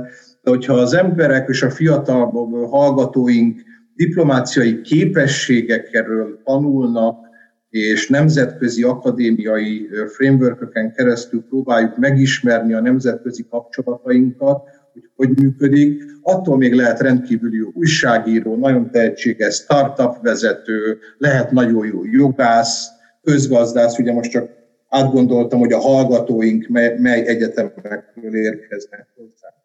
De 0.42 0.50
hogyha 0.50 0.74
az 0.74 0.94
emberek 0.94 1.48
és 1.48 1.62
a 1.62 1.70
fiatal 1.70 2.30
hallgatóink 2.70 3.62
diplomáciai 4.00 4.80
képességekről 4.80 6.40
tanulnak, 6.44 7.28
és 7.70 8.08
nemzetközi 8.08 8.82
akadémiai 8.82 9.88
frameworköken 10.08 10.92
keresztül 10.92 11.44
próbáljuk 11.48 11.96
megismerni 11.96 12.72
a 12.72 12.80
nemzetközi 12.80 13.46
kapcsolatainkat, 13.50 14.62
hogy 14.92 15.02
hogy 15.16 15.38
működik. 15.38 16.02
Attól 16.22 16.56
még 16.56 16.74
lehet 16.74 17.00
rendkívül 17.00 17.54
jó 17.54 17.68
újságíró, 17.72 18.56
nagyon 18.56 18.90
tehetséges 18.90 19.54
startup 19.54 20.22
vezető, 20.22 20.98
lehet 21.18 21.50
nagyon 21.50 21.86
jó 21.86 22.04
jogász, 22.04 22.88
közgazdász, 23.22 23.98
ugye 23.98 24.12
most 24.12 24.30
csak 24.30 24.48
átgondoltam, 24.88 25.58
hogy 25.58 25.72
a 25.72 25.78
hallgatóink 25.78 26.68
mely, 26.68 26.96
mely 26.98 27.26
egyetemekről 27.26 28.34
érkeznek 28.34 29.06
hozzá 29.16 29.59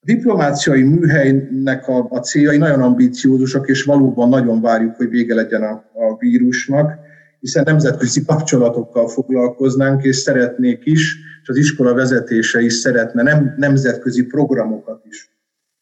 diplomáciai 0.00 0.82
műhelynek 0.82 1.88
a, 1.88 2.06
a 2.10 2.18
céljai 2.18 2.56
nagyon 2.56 2.82
ambíciózusak, 2.82 3.68
és 3.68 3.84
valóban 3.84 4.28
nagyon 4.28 4.60
várjuk, 4.60 4.96
hogy 4.96 5.08
vége 5.08 5.34
legyen 5.34 5.62
a, 5.62 5.72
a 5.72 6.16
vírusnak, 6.18 6.92
hiszen 7.40 7.62
nemzetközi 7.66 8.24
kapcsolatokkal 8.24 9.08
foglalkoznánk, 9.08 10.04
és 10.04 10.16
szeretnék 10.16 10.80
is, 10.84 11.16
és 11.42 11.48
az 11.48 11.56
iskola 11.56 11.94
vezetése 11.94 12.60
is 12.60 12.72
szeretne 12.72 13.22
nem, 13.22 13.54
nemzetközi 13.56 14.24
programokat 14.26 15.02
is 15.08 15.30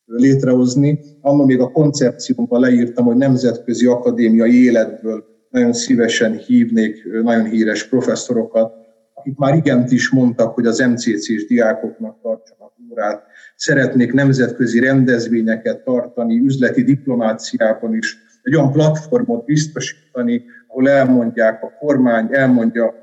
létrehozni. 0.04 1.00
Annak 1.20 1.46
még 1.46 1.60
a 1.60 1.70
koncepciómban 1.70 2.60
leírtam, 2.60 3.04
hogy 3.04 3.16
nemzetközi 3.16 3.86
akadémiai 3.86 4.64
életből 4.64 5.24
nagyon 5.50 5.72
szívesen 5.72 6.32
hívnék 6.36 7.04
nagyon 7.22 7.44
híres 7.44 7.88
professzorokat, 7.88 8.72
akik 9.14 9.36
már 9.36 9.54
igent 9.54 9.90
is 9.90 10.10
mondtak, 10.10 10.54
hogy 10.54 10.66
az 10.66 10.78
MCC-s 10.78 11.46
diákoknak 11.46 12.20
tartsanak 12.22 12.72
órát, 12.90 13.22
szeretnék 13.56 14.12
nemzetközi 14.12 14.80
rendezvényeket 14.80 15.84
tartani, 15.84 16.38
üzleti 16.38 16.82
diplomáciában 16.82 17.94
is, 17.94 18.18
egy 18.42 18.54
olyan 18.54 18.72
platformot 18.72 19.44
biztosítani, 19.44 20.44
ahol 20.66 20.88
elmondják 20.88 21.62
a 21.62 21.72
kormány, 21.78 22.28
elmondja 22.30 22.94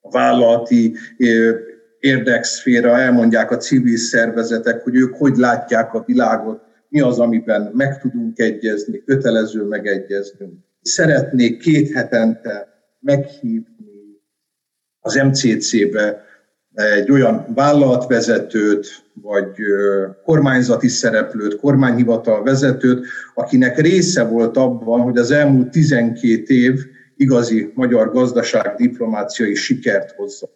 a 0.00 0.10
vállalati 0.10 0.96
érdekszféra, 1.98 2.98
elmondják 2.98 3.50
a 3.50 3.56
civil 3.56 3.96
szervezetek, 3.96 4.82
hogy 4.82 4.94
ők 4.94 5.14
hogy 5.14 5.36
látják 5.36 5.94
a 5.94 6.02
világot, 6.06 6.62
mi 6.88 7.00
az, 7.00 7.18
amiben 7.18 7.70
meg 7.74 7.98
tudunk 7.98 8.38
egyezni, 8.38 9.02
kötelező 9.04 9.62
megegyeznünk. 9.62 10.54
Szeretnék 10.82 11.58
két 11.58 11.92
hetente 11.92 12.68
meghívni 13.00 14.20
az 15.00 15.14
MCC-be 15.14 16.25
egy 16.76 17.10
olyan 17.10 17.46
vállalatvezetőt, 17.54 19.04
vagy 19.22 19.46
kormányzati 20.24 20.88
szereplőt, 20.88 21.56
kormányhivatal 21.56 22.42
vezetőt, 22.42 23.06
akinek 23.34 23.78
része 23.78 24.24
volt 24.24 24.56
abban, 24.56 25.00
hogy 25.00 25.18
az 25.18 25.30
elmúlt 25.30 25.70
12 25.70 26.54
év 26.54 26.80
igazi 27.16 27.72
magyar 27.74 28.12
gazdaság 28.12 28.74
diplomáciai 28.76 29.54
sikert 29.54 30.10
hozza. 30.10 30.48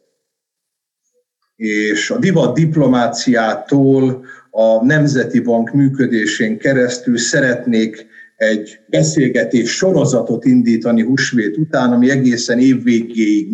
És 1.56 2.11
a 2.11 2.18
divat 2.18 2.54
diplomáciától 2.54 4.24
a 4.50 4.85
Nemzeti 4.85 5.40
Bank 5.40 5.72
működésén 5.72 6.59
keresztül 6.59 7.18
szeretnék 7.18 8.06
egy 8.37 8.80
beszélgetés 8.87 9.70
sorozatot 9.70 10.44
indítani 10.44 11.02
húsvét 11.02 11.56
után, 11.56 11.92
ami 11.92 12.11
egészen 12.11 12.59
év 12.59 12.83
végéig 12.83 13.50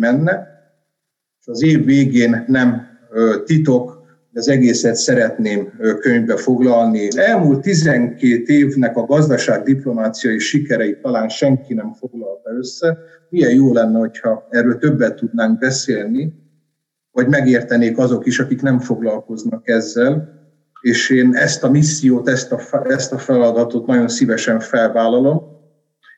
az 1.47 1.63
év 1.63 1.85
végén 1.85 2.43
nem 2.47 2.87
titok, 3.45 3.97
az 4.33 4.47
egészet 4.47 4.95
szeretném 4.95 5.71
könyvbe 5.99 6.35
foglalni. 6.35 7.07
Elmúlt 7.15 7.61
12 7.61 8.43
évnek 8.45 8.97
a 8.97 9.05
gazdaság 9.05 9.63
diplomáciai 9.63 10.39
sikereit 10.39 11.01
talán 11.01 11.29
senki 11.29 11.73
nem 11.73 11.93
foglalta 11.93 12.51
össze. 12.57 12.97
Milyen 13.29 13.53
jó 13.53 13.73
lenne, 13.73 13.99
hogyha 13.99 14.47
erről 14.49 14.77
többet 14.77 15.15
tudnánk 15.15 15.59
beszélni, 15.59 16.33
vagy 17.11 17.27
megértenék 17.27 17.97
azok 17.97 18.25
is, 18.25 18.39
akik 18.39 18.61
nem 18.61 18.79
foglalkoznak 18.79 19.67
ezzel. 19.67 20.35
És 20.81 21.09
én 21.09 21.35
ezt 21.35 21.63
a 21.63 21.69
missziót, 21.69 22.29
ezt 22.29 22.51
a, 22.51 22.85
ezt 22.89 23.13
a 23.13 23.17
feladatot 23.17 23.85
nagyon 23.85 24.07
szívesen 24.07 24.59
felvállalom, 24.59 25.41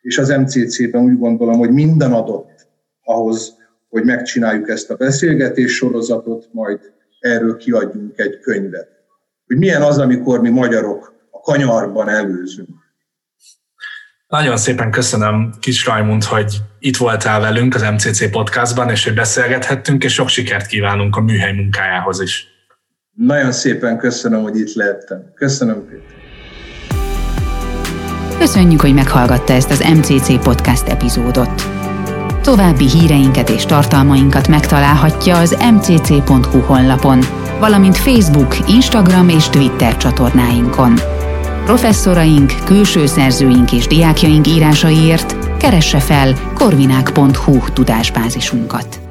és 0.02 0.18
az 0.18 0.30
MCC-ben 0.30 1.04
úgy 1.04 1.18
gondolom, 1.18 1.58
hogy 1.58 1.72
minden 1.72 2.12
adott 2.12 2.68
ahhoz, 3.04 3.59
hogy 3.90 4.04
megcsináljuk 4.04 4.70
ezt 4.70 4.90
a 4.90 4.96
beszélgetés 4.96 5.76
sorozatot, 5.76 6.50
majd 6.52 6.80
erről 7.20 7.58
kiadjunk 7.58 8.20
egy 8.20 8.40
könyvet. 8.40 8.88
Hogy 9.46 9.58
milyen 9.58 9.82
az, 9.82 9.98
amikor 9.98 10.42
mi 10.42 10.50
magyarok 10.50 11.14
a 11.32 11.40
kanyarban 11.40 12.10
előzünk. 12.10 12.70
Nagyon 14.28 14.58
szépen 14.58 14.92
köszönöm, 14.92 15.54
Kis 15.60 15.86
Rajmund, 15.86 16.24
hogy 16.24 16.58
itt 16.80 16.98
voltál 16.98 17.40
velünk 17.40 17.76
az 17.76 17.82
MCC 17.82 18.32
podcastban, 18.32 18.90
és 18.90 19.04
hogy 19.04 19.14
beszélgethettünk, 19.14 20.04
és 20.04 20.14
sok 20.14 20.28
sikert 20.28 20.66
kívánunk 20.66 21.16
a 21.16 21.22
műhely 21.22 21.54
munkájához 21.54 22.22
is. 22.22 22.48
Nagyon 23.16 23.52
szépen 23.52 23.98
köszönöm, 23.98 24.42
hogy 24.42 24.58
itt 24.58 24.74
lehettem. 24.74 25.32
Köszönöm, 25.36 25.86
Péter. 25.88 26.18
Köszönjük, 28.40 28.82
hogy 28.82 28.94
meghallgatta 28.94 29.54
ezt 29.54 29.72
az 29.72 29.80
MCC 29.80 30.44
podcast 30.44 30.88
epizódot. 30.88 31.79
További 32.50 32.90
híreinket 32.90 33.50
és 33.50 33.66
tartalmainkat 33.66 34.48
megtalálhatja 34.48 35.38
az 35.38 35.58
mcc.hu 35.74 36.60
honlapon, 36.60 37.20
valamint 37.60 37.98
Facebook, 37.98 38.70
Instagram 38.70 39.30
és 39.30 39.50
Twitter 39.50 39.98
csatornáinkon. 39.98 40.94
Professzoraink, 41.66 42.54
külső 42.66 43.06
szerzőink 43.06 43.72
és 43.72 43.88
diákjaink 43.88 44.48
írásaiért 44.48 45.58
keresse 45.58 46.00
fel 46.00 46.34
korvinák.hu 46.54 47.60
tudásbázisunkat. 47.74 49.09